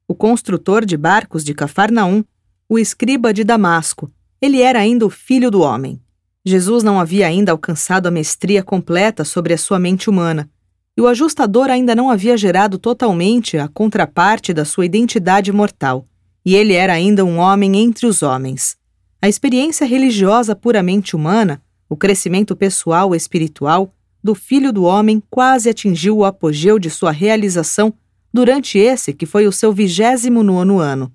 o 0.08 0.14
construtor 0.14 0.84
de 0.84 0.98
barcos 0.98 1.44
de 1.44 1.54
Cafarnaum, 1.54 2.24
o 2.68 2.78
escriba 2.78 3.34
de 3.34 3.44
Damasco. 3.44 4.12
Ele 4.42 4.62
era 4.62 4.80
ainda 4.80 5.06
o 5.06 5.10
filho 5.10 5.50
do 5.50 5.62
homem. 5.62 6.02
Jesus 6.44 6.84
não 6.84 7.00
havia 7.00 7.28
ainda 7.28 7.52
alcançado 7.52 8.08
a 8.08 8.12
mestria 8.12 8.62
completa 8.62 9.24
sobre 9.24 9.54
a 9.54 9.58
sua 9.58 9.80
mente 9.80 10.10
humana, 10.10 10.50
e 10.98 11.02
o 11.02 11.08
ajustador 11.08 11.70
ainda 11.70 11.96
não 11.96 12.10
havia 12.10 12.38
gerado 12.38 12.78
totalmente 12.78 13.58
a 13.58 13.68
contraparte 13.68 14.54
da 14.54 14.66
sua 14.66 14.86
identidade 14.86 15.52
mortal, 15.52 16.08
e 16.44 16.56
ele 16.56 16.74
era 16.74 16.94
ainda 16.94 17.26
um 17.26 17.38
homem 17.38 17.78
entre 17.78 18.06
os 18.06 18.22
homens. 18.22 18.78
A 19.26 19.28
experiência 19.28 19.88
religiosa 19.88 20.56
puramente 20.56 21.16
humana, 21.16 21.60
o 21.90 21.98
crescimento 21.98 22.56
pessoal 22.56 23.16
e 23.16 23.18
espiritual 23.18 23.92
do 24.24 24.36
Filho 24.36 24.72
do 24.72 24.84
Homem 24.84 25.20
quase 25.32 25.68
atingiu 25.68 26.18
o 26.18 26.26
apogeu 26.26 26.78
de 26.78 26.92
sua 26.92 27.10
realização 27.10 27.92
durante 28.32 28.78
esse 28.78 29.14
que 29.14 29.26
foi 29.26 29.48
o 29.48 29.52
seu 29.52 29.74
vigésimo 29.74 30.44
nono 30.44 30.78
ano. 30.78 31.12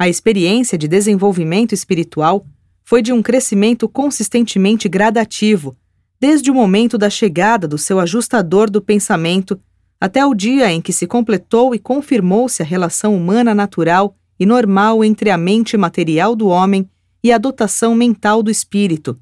A 0.00 0.08
experiência 0.08 0.78
de 0.78 0.86
desenvolvimento 0.86 1.72
espiritual 1.72 2.46
foi 2.84 3.02
de 3.02 3.12
um 3.12 3.20
crescimento 3.20 3.88
consistentemente 3.88 4.88
gradativo, 4.88 5.76
desde 6.20 6.48
o 6.48 6.54
momento 6.54 6.96
da 6.96 7.10
chegada 7.10 7.66
do 7.66 7.76
seu 7.76 7.98
ajustador 7.98 8.70
do 8.70 8.80
pensamento 8.80 9.60
até 10.00 10.24
o 10.24 10.32
dia 10.32 10.70
em 10.70 10.80
que 10.80 10.92
se 10.92 11.08
completou 11.08 11.74
e 11.74 11.80
confirmou-se 11.80 12.62
a 12.62 12.64
relação 12.64 13.16
humana 13.16 13.52
natural 13.52 14.16
e 14.38 14.46
normal 14.46 15.02
entre 15.02 15.28
a 15.28 15.36
mente 15.36 15.76
material 15.76 16.36
do 16.36 16.46
homem 16.46 16.88
e 17.22 17.32
a 17.32 17.38
dotação 17.38 17.94
mental 17.94 18.42
do 18.42 18.50
espírito. 18.50 19.18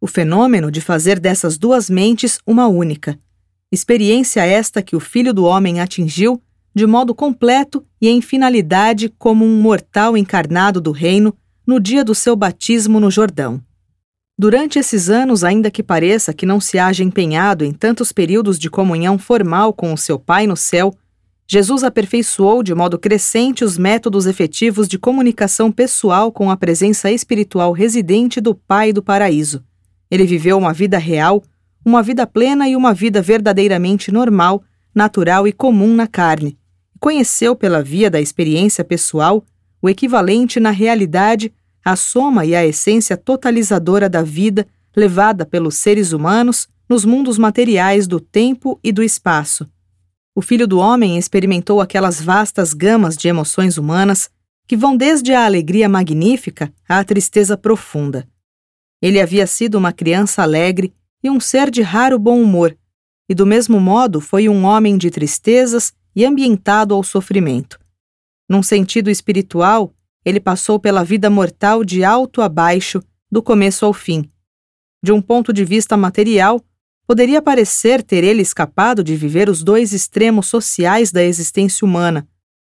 O 0.00 0.06
fenômeno 0.06 0.70
de 0.70 0.80
fazer 0.80 1.18
dessas 1.18 1.58
duas 1.58 1.88
mentes 1.88 2.38
uma 2.46 2.66
única. 2.68 3.18
Experiência 3.70 4.44
esta 4.44 4.82
que 4.82 4.94
o 4.94 5.00
Filho 5.00 5.34
do 5.34 5.44
Homem 5.44 5.80
atingiu 5.80 6.40
de 6.74 6.86
modo 6.86 7.14
completo 7.14 7.84
e 8.00 8.08
em 8.08 8.20
finalidade 8.20 9.08
como 9.18 9.44
um 9.44 9.60
mortal 9.60 10.16
encarnado 10.16 10.80
do 10.80 10.92
reino 10.92 11.34
no 11.66 11.80
dia 11.80 12.04
do 12.04 12.14
seu 12.14 12.36
batismo 12.36 13.00
no 13.00 13.10
Jordão. 13.10 13.60
Durante 14.38 14.78
esses 14.78 15.10
anos, 15.10 15.42
ainda 15.42 15.68
que 15.68 15.82
pareça 15.82 16.32
que 16.32 16.46
não 16.46 16.60
se 16.60 16.78
haja 16.78 17.02
empenhado 17.02 17.64
em 17.64 17.72
tantos 17.72 18.12
períodos 18.12 18.56
de 18.56 18.70
comunhão 18.70 19.18
formal 19.18 19.72
com 19.72 19.92
o 19.92 19.98
seu 19.98 20.18
Pai 20.18 20.46
no 20.46 20.56
céu, 20.56 20.94
Jesus 21.50 21.82
aperfeiçoou 21.82 22.62
de 22.62 22.74
modo 22.74 22.98
crescente 22.98 23.64
os 23.64 23.78
métodos 23.78 24.26
efetivos 24.26 24.86
de 24.86 24.98
comunicação 24.98 25.72
pessoal 25.72 26.30
com 26.30 26.50
a 26.50 26.56
presença 26.58 27.10
espiritual 27.10 27.72
residente 27.72 28.38
do 28.38 28.54
Pai 28.54 28.92
do 28.92 29.02
paraíso. 29.02 29.64
Ele 30.10 30.24
viveu 30.24 30.58
uma 30.58 30.74
vida 30.74 30.98
real, 30.98 31.42
uma 31.82 32.02
vida 32.02 32.26
plena 32.26 32.68
e 32.68 32.76
uma 32.76 32.92
vida 32.92 33.22
verdadeiramente 33.22 34.12
normal, 34.12 34.62
natural 34.94 35.48
e 35.48 35.52
comum 35.52 35.94
na 35.94 36.06
carne. 36.06 36.58
Conheceu 37.00 37.56
pela 37.56 37.82
via 37.82 38.10
da 38.10 38.20
experiência 38.20 38.84
pessoal 38.84 39.42
o 39.80 39.88
equivalente 39.88 40.60
na 40.60 40.70
realidade 40.70 41.50
a 41.82 41.96
soma 41.96 42.44
e 42.44 42.54
a 42.54 42.66
essência 42.66 43.16
totalizadora 43.16 44.06
da 44.06 44.22
vida 44.22 44.66
levada 44.94 45.46
pelos 45.46 45.76
seres 45.76 46.12
humanos 46.12 46.68
nos 46.86 47.06
mundos 47.06 47.38
materiais 47.38 48.06
do 48.06 48.20
tempo 48.20 48.78
e 48.84 48.92
do 48.92 49.02
espaço. 49.02 49.66
O 50.38 50.40
filho 50.40 50.68
do 50.68 50.78
homem 50.78 51.18
experimentou 51.18 51.80
aquelas 51.80 52.22
vastas 52.22 52.72
gamas 52.72 53.16
de 53.16 53.26
emoções 53.26 53.76
humanas 53.76 54.30
que 54.68 54.76
vão 54.76 54.96
desde 54.96 55.32
a 55.32 55.44
alegria 55.44 55.88
magnífica 55.88 56.72
à 56.88 57.02
tristeza 57.02 57.56
profunda. 57.56 58.24
Ele 59.02 59.20
havia 59.20 59.48
sido 59.48 59.74
uma 59.74 59.92
criança 59.92 60.40
alegre 60.40 60.94
e 61.24 61.28
um 61.28 61.40
ser 61.40 61.72
de 61.72 61.82
raro 61.82 62.20
bom 62.20 62.40
humor, 62.40 62.78
e 63.28 63.34
do 63.34 63.44
mesmo 63.44 63.80
modo 63.80 64.20
foi 64.20 64.48
um 64.48 64.62
homem 64.64 64.96
de 64.96 65.10
tristezas 65.10 65.92
e 66.14 66.24
ambientado 66.24 66.94
ao 66.94 67.02
sofrimento. 67.02 67.76
Num 68.48 68.62
sentido 68.62 69.10
espiritual, 69.10 69.92
ele 70.24 70.38
passou 70.38 70.78
pela 70.78 71.02
vida 71.02 71.28
mortal 71.28 71.82
de 71.82 72.04
alto 72.04 72.42
a 72.42 72.48
baixo, 72.48 73.02
do 73.28 73.42
começo 73.42 73.84
ao 73.84 73.92
fim. 73.92 74.30
De 75.02 75.10
um 75.10 75.20
ponto 75.20 75.52
de 75.52 75.64
vista 75.64 75.96
material, 75.96 76.64
poderia 77.08 77.40
parecer 77.40 78.02
ter 78.02 78.22
ele 78.22 78.42
escapado 78.42 79.02
de 79.02 79.16
viver 79.16 79.48
os 79.48 79.62
dois 79.62 79.94
extremos 79.94 80.46
sociais 80.46 81.10
da 81.10 81.24
existência 81.24 81.86
humana, 81.86 82.28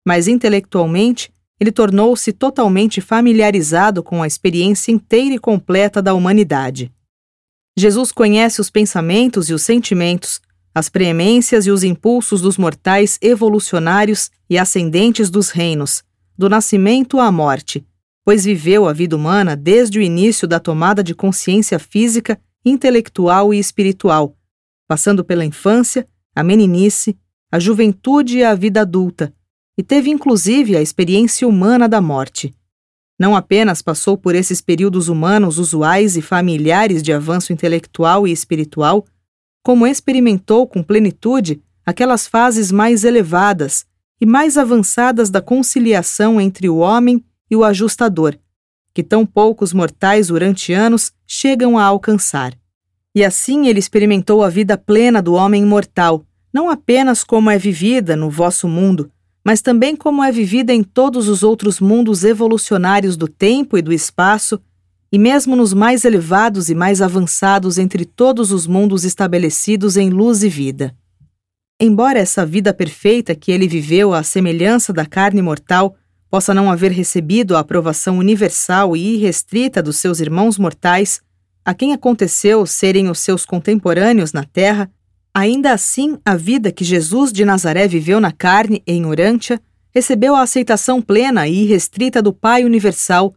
mas 0.07 0.29
intelectualmente 0.29 1.33
ele 1.59 1.73
tornou-se 1.73 2.31
totalmente 2.35 3.01
familiarizado 3.01 4.03
com 4.03 4.23
a 4.23 4.27
experiência 4.27 4.93
inteira 4.93 5.35
e 5.35 5.38
completa 5.38 6.03
da 6.03 6.12
humanidade. 6.12 6.93
Jesus 7.77 8.12
conhece 8.12 8.61
os 8.61 8.69
pensamentos 8.69 9.49
e 9.49 9.55
os 9.55 9.62
sentimentos, 9.62 10.43
as 10.75 10.91
preemências 10.91 11.67
e 11.67 11.71
os 11.71 11.83
impulsos 11.83 12.43
dos 12.43 12.59
mortais 12.59 13.19
evolucionários 13.23 14.31
e 14.49 14.59
ascendentes 14.59 15.31
dos 15.31 15.49
reinos, 15.49 16.05
do 16.37 16.51
nascimento 16.51 17.19
à 17.19 17.33
morte, 17.33 17.83
pois 18.27 18.45
viveu 18.45 18.87
a 18.87 18.93
vida 18.93 19.17
humana 19.17 19.57
desde 19.57 19.99
o 19.99 20.03
início 20.03 20.47
da 20.47 20.61
tomada 20.61 21.03
de 21.03 21.14
consciência 21.14 21.79
física, 21.79 22.38
intelectual 22.69 23.53
e 23.53 23.59
espiritual, 23.59 24.37
passando 24.87 25.25
pela 25.25 25.45
infância, 25.45 26.09
a 26.35 26.43
meninice, 26.43 27.19
a 27.51 27.59
juventude 27.59 28.39
e 28.39 28.45
a 28.45 28.55
vida 28.55 28.83
adulta, 28.83 29.33
e 29.77 29.83
teve 29.83 30.11
inclusive 30.11 30.77
a 30.77 30.83
experiência 30.83 31.47
humana 31.47 31.89
da 31.89 32.01
morte. 32.01 32.55
Não 33.19 33.35
apenas 33.35 33.83
passou 33.83 34.17
por 34.17 34.35
esses 34.35 34.61
períodos 34.61 35.09
humanos 35.09 35.59
usuais 35.59 36.17
e 36.17 36.23
familiares 36.23 37.03
de 37.03 37.13
avanço 37.13 37.53
intelectual 37.53 38.27
e 38.27 38.33
espiritual, 38.33 39.05
como 39.63 39.87
experimentou 39.87 40.67
com 40.67 40.83
plenitude 40.83 41.63
aquelas 41.85 42.27
fases 42.27 42.71
mais 42.71 43.03
elevadas, 43.05 43.87
e 44.21 44.27
mais 44.27 44.59
avançadas 44.59 45.31
da 45.31 45.41
conciliação 45.41 46.41
entre 46.41 46.69
o 46.69 46.79
homem 46.79 47.25
e 47.51 47.57
o 47.57 47.65
ajustador, 47.65 48.37
que 48.99 49.03
tão 49.05 49.25
poucos 49.25 49.73
mortais 49.73 50.27
durante 50.27 50.73
anos 50.73 51.13
chegam 51.25 51.79
a 51.79 51.85
alcançar. 51.85 52.53
E 53.15 53.25
assim 53.25 53.69
ele 53.69 53.79
experimentou 53.79 54.43
a 54.43 54.49
vida 54.49 54.77
plena 54.77 55.23
do 55.23 55.35
homem 55.35 55.65
mortal, 55.65 56.27
não 56.53 56.69
apenas 56.69 57.23
como 57.23 57.49
é 57.49 57.57
vivida 57.57 58.17
no 58.17 58.29
vosso 58.29 58.67
mundo, 58.67 59.09
mas 59.45 59.63
também 59.63 59.95
como 59.95 60.21
é 60.21 60.33
vivida 60.33 60.75
em 60.75 60.83
todos 60.83 61.29
os 61.29 61.45
outros 61.45 61.79
mundos 61.79 62.25
evolucionários 62.25 63.17
do 63.17 63.29
tempo 63.29 63.79
e 63.79 63.83
do 63.83 63.93
espaço, 63.93 64.61
e 65.13 65.17
mesmo 65.17 65.55
nos 65.55 65.73
mais 65.73 66.05
elevados 66.05 66.69
e 66.69 66.75
mais 66.75 67.01
avançados 67.01 67.79
entre 67.79 68.05
todos 68.05 68.51
os 68.51 68.67
mundos 68.67 69.05
estabelecidos 69.05 69.97
em 69.97 70.11
luz 70.11 70.43
e 70.43 70.49
vida. 70.49 70.93
Embora 71.81 72.19
essa 72.19 72.45
vida 72.45 72.75
perfeita 72.75 73.37
que 73.37 73.53
ele 73.53 73.69
viveu 73.69 74.13
à 74.13 74.25
semelhança 74.25 74.93
da 74.93 75.07
carne 75.07 75.41
mortal 75.41 75.95
possa 76.31 76.53
não 76.53 76.71
haver 76.71 76.93
recebido 76.93 77.57
a 77.57 77.61
aprovação 77.61 78.19
universal 78.19 78.97
e 78.97 79.14
irrestrita 79.14 79.83
dos 79.83 79.97
seus 79.97 80.21
irmãos 80.21 80.59
mortais, 80.59 81.21
a 81.64 81.75
quem 81.75 81.93
aconteceu 81.93 82.64
serem 82.67 83.11
os 83.11 83.19
seus 83.19 83.45
contemporâneos 83.45 84.33
na 84.33 84.45
terra, 84.45 84.91
ainda 85.35 85.73
assim 85.73 86.19
a 86.25 86.37
vida 86.37 86.73
que 86.73 86.85
Jesus 86.85 87.33
de 87.33 87.45
Nazaré 87.45 87.87
viveu 87.87 88.21
na 88.21 88.33
carne 88.33 88.83
em 88.87 89.05
Urântia 89.05 89.61
recebeu 89.91 90.35
a 90.35 90.43
aceitação 90.43 91.01
plena 91.01 91.49
e 91.49 91.64
irrestrita 91.64 92.23
do 92.23 92.33
Pai 92.33 92.64
Universal, 92.64 93.35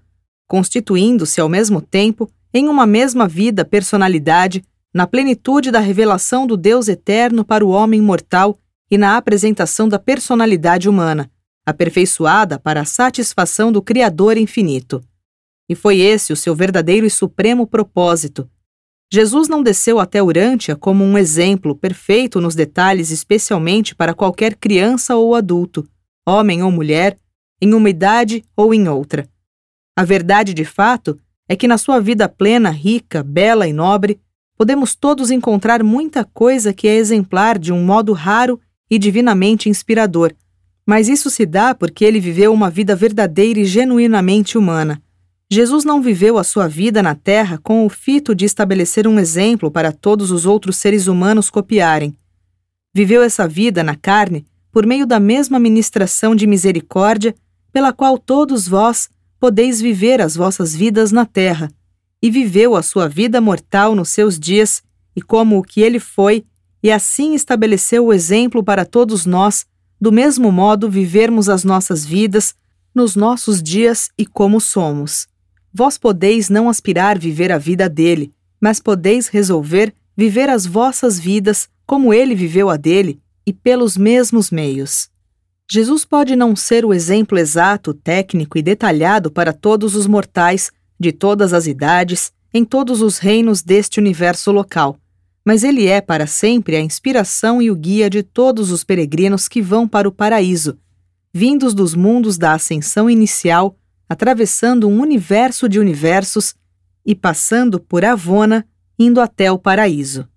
constituindo-se 0.47 1.39
ao 1.39 1.47
mesmo 1.47 1.81
tempo 1.81 2.29
em 2.53 2.67
uma 2.67 2.85
mesma 2.85 3.27
vida 3.27 3.63
personalidade 3.63 4.63
na 4.93 5.07
plenitude 5.07 5.71
da 5.71 5.79
revelação 5.79 6.45
do 6.45 6.57
Deus 6.57 6.87
eterno 6.89 7.45
para 7.45 7.65
o 7.65 7.69
homem 7.69 8.01
mortal 8.01 8.57
e 8.89 8.97
na 8.97 9.15
apresentação 9.15 9.87
da 9.87 9.97
personalidade 9.97 10.89
humana, 10.89 11.31
aperfeiçoada 11.65 12.59
para 12.59 12.81
a 12.81 12.85
satisfação 12.85 13.71
do 13.71 13.81
Criador 13.81 14.37
infinito. 14.37 15.03
E 15.69 15.75
foi 15.75 15.99
esse 15.99 16.33
o 16.33 16.35
seu 16.35 16.55
verdadeiro 16.55 17.05
e 17.05 17.09
supremo 17.09 17.65
propósito. 17.65 18.49
Jesus 19.13 19.47
não 19.47 19.61
desceu 19.61 19.99
até 19.99 20.23
Urântia 20.23 20.75
como 20.75 21.03
um 21.03 21.17
exemplo 21.17 21.75
perfeito 21.75 22.39
nos 22.39 22.55
detalhes, 22.55 23.11
especialmente 23.11 23.93
para 23.93 24.13
qualquer 24.13 24.55
criança 24.55 25.15
ou 25.15 25.35
adulto, 25.35 25.87
homem 26.27 26.63
ou 26.63 26.71
mulher, 26.71 27.17
em 27.61 27.73
uma 27.73 27.89
idade 27.89 28.43
ou 28.55 28.73
em 28.73 28.87
outra. 28.87 29.29
A 29.97 30.03
verdade 30.03 30.53
de 30.53 30.65
fato 30.65 31.19
é 31.47 31.55
que 31.55 31.67
na 31.67 31.77
sua 31.77 31.99
vida 31.99 32.29
plena, 32.29 32.69
rica, 32.69 33.21
bela 33.21 33.67
e 33.67 33.73
nobre, 33.73 34.19
podemos 34.57 34.95
todos 34.95 35.29
encontrar 35.29 35.83
muita 35.83 36.23
coisa 36.23 36.73
que 36.73 36.87
é 36.87 36.95
exemplar 36.95 37.59
de 37.59 37.73
um 37.73 37.83
modo 37.83 38.13
raro 38.13 38.59
e 38.89 38.97
divinamente 38.97 39.67
inspirador, 39.67 40.33
mas 40.85 41.07
isso 41.07 41.29
se 41.29 41.45
dá 41.45 41.73
porque 41.75 42.03
ele 42.03 42.19
viveu 42.19 42.53
uma 42.53 42.69
vida 42.69 42.95
verdadeira 42.95 43.59
e 43.59 43.65
genuinamente 43.65 44.57
humana. 44.57 45.01
Jesus 45.49 45.83
não 45.83 46.01
viveu 46.01 46.37
a 46.37 46.43
sua 46.43 46.67
vida 46.67 47.03
na 47.03 47.13
Terra 47.13 47.59
com 47.61 47.85
o 47.85 47.89
fito 47.89 48.33
de 48.33 48.45
estabelecer 48.45 49.07
um 49.07 49.19
exemplo 49.19 49.69
para 49.69 49.91
todos 49.91 50.31
os 50.31 50.45
outros 50.45 50.77
seres 50.77 51.07
humanos 51.07 51.49
copiarem. 51.49 52.15
Viveu 52.93 53.21
essa 53.21 53.47
vida 53.47 53.83
na 53.83 53.95
carne 53.95 54.45
por 54.71 54.85
meio 54.85 55.05
da 55.05 55.19
mesma 55.19 55.59
ministração 55.59 56.35
de 56.35 56.47
misericórdia 56.47 57.35
pela 57.71 57.91
qual 57.91 58.17
todos 58.17 58.67
vós 58.67 59.09
podeis 59.39 59.81
viver 59.81 60.21
as 60.21 60.35
vossas 60.35 60.75
vidas 60.75 61.11
na 61.11 61.25
terra 61.25 61.69
e 62.21 62.29
viveu 62.29 62.75
a 62.75 62.83
sua 62.83 63.09
vida 63.09 63.41
mortal 63.41 63.95
nos 63.95 64.09
seus 64.09 64.39
dias, 64.39 64.83
e 65.15 65.21
como 65.21 65.57
o 65.57 65.63
que 65.63 65.81
ele 65.81 65.99
foi, 65.99 66.45
e 66.83 66.91
assim 66.91 67.33
estabeleceu 67.33 68.05
o 68.05 68.13
exemplo 68.13 68.63
para 68.63 68.85
todos 68.85 69.25
nós, 69.25 69.65
do 70.01 70.11
mesmo 70.11 70.51
modo 70.51 70.89
vivermos 70.89 71.47
as 71.47 71.63
nossas 71.63 72.03
vidas, 72.03 72.55
nos 72.93 73.15
nossos 73.15 73.61
dias 73.61 74.09
e 74.17 74.25
como 74.25 74.59
somos. 74.59 75.27
Vós 75.71 75.97
podeis 75.97 76.49
não 76.49 76.67
aspirar 76.67 77.19
viver 77.19 77.51
a 77.51 77.59
vida 77.59 77.87
dele, 77.87 78.33
mas 78.59 78.79
podeis 78.79 79.27
resolver 79.27 79.93
viver 80.17 80.49
as 80.49 80.65
vossas 80.65 81.19
vidas 81.19 81.69
como 81.85 82.13
ele 82.13 82.35
viveu 82.35 82.69
a 82.69 82.77
dele 82.77 83.19
e 83.45 83.53
pelos 83.53 83.97
mesmos 83.97 84.51
meios. 84.51 85.09
Jesus 85.69 86.03
pode 86.03 86.35
não 86.35 86.55
ser 86.55 86.83
o 86.83 86.93
exemplo 86.93 87.37
exato, 87.37 87.93
técnico 87.93 88.57
e 88.57 88.61
detalhado 88.61 89.31
para 89.31 89.53
todos 89.53 89.95
os 89.95 90.05
mortais, 90.05 90.69
de 90.99 91.11
todas 91.11 91.53
as 91.53 91.65
idades, 91.65 92.31
em 92.53 92.65
todos 92.65 93.01
os 93.01 93.17
reinos 93.17 93.63
deste 93.63 93.99
universo 93.99 94.51
local, 94.51 94.97
mas 95.45 95.63
ele 95.63 95.87
é 95.87 96.01
para 96.01 96.27
sempre 96.27 96.75
a 96.75 96.81
inspiração 96.81 97.61
e 97.61 97.71
o 97.71 97.75
guia 97.75 98.09
de 98.09 98.23
todos 98.23 98.71
os 98.71 98.83
peregrinos 98.83 99.47
que 99.47 99.61
vão 99.61 99.87
para 99.87 100.07
o 100.07 100.11
paraíso, 100.11 100.77
vindos 101.33 101.73
dos 101.73 101.95
mundos 101.95 102.37
da 102.37 102.53
ascensão 102.53 103.09
inicial 103.09 103.77
atravessando 104.11 104.89
um 104.89 104.99
universo 104.99 105.69
de 105.69 105.79
universos 105.79 106.53
e 107.05 107.15
passando 107.15 107.79
por 107.79 108.03
Avona, 108.03 108.67
indo 108.99 109.21
até 109.21 109.49
o 109.49 109.57
paraíso. 109.57 110.27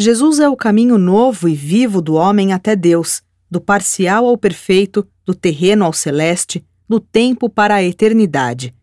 Jesus 0.00 0.40
é 0.40 0.48
o 0.48 0.56
caminho 0.56 0.96
novo 0.96 1.46
e 1.46 1.54
vivo 1.54 2.00
do 2.00 2.14
homem 2.14 2.54
até 2.54 2.74
Deus, 2.74 3.22
do 3.50 3.60
parcial 3.60 4.26
ao 4.26 4.38
perfeito, 4.38 5.06
do 5.26 5.34
terreno 5.34 5.84
ao 5.84 5.92
celeste, 5.92 6.64
do 6.88 6.98
tempo 6.98 7.50
para 7.50 7.74
a 7.74 7.84
eternidade. 7.84 8.74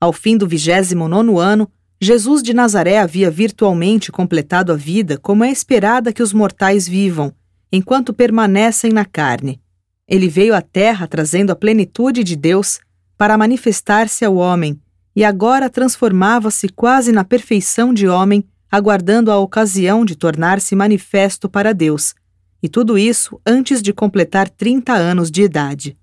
Ao 0.00 0.12
fim 0.12 0.36
do 0.36 0.48
vigésimo 0.48 1.06
nono 1.06 1.38
ano, 1.38 1.70
Jesus 2.02 2.42
de 2.42 2.54
Nazaré 2.54 2.98
havia 2.98 3.30
virtualmente 3.30 4.10
completado 4.10 4.72
a 4.72 4.76
vida 4.76 5.18
como 5.18 5.44
é 5.44 5.50
esperada 5.50 6.14
que 6.14 6.22
os 6.22 6.32
mortais 6.32 6.88
vivam, 6.88 7.30
enquanto 7.70 8.14
permanecem 8.14 8.90
na 8.90 9.04
carne. 9.04 9.60
Ele 10.08 10.26
veio 10.26 10.54
à 10.54 10.62
Terra 10.62 11.06
trazendo 11.06 11.50
a 11.50 11.54
plenitude 11.54 12.24
de 12.24 12.36
Deus 12.36 12.80
para 13.18 13.36
manifestar-se 13.36 14.24
ao 14.24 14.36
homem, 14.36 14.80
e 15.14 15.22
agora 15.22 15.68
transformava-se 15.68 16.70
quase 16.70 17.12
na 17.12 17.22
perfeição 17.22 17.92
de 17.92 18.08
homem, 18.08 18.46
aguardando 18.72 19.30
a 19.30 19.38
ocasião 19.38 20.02
de 20.02 20.16
tornar-se 20.16 20.74
manifesto 20.74 21.50
para 21.50 21.74
Deus, 21.74 22.14
e 22.62 22.68
tudo 22.68 22.96
isso 22.96 23.38
antes 23.44 23.82
de 23.82 23.92
completar 23.92 24.48
30 24.48 24.94
anos 24.94 25.30
de 25.30 25.42
idade. 25.42 25.98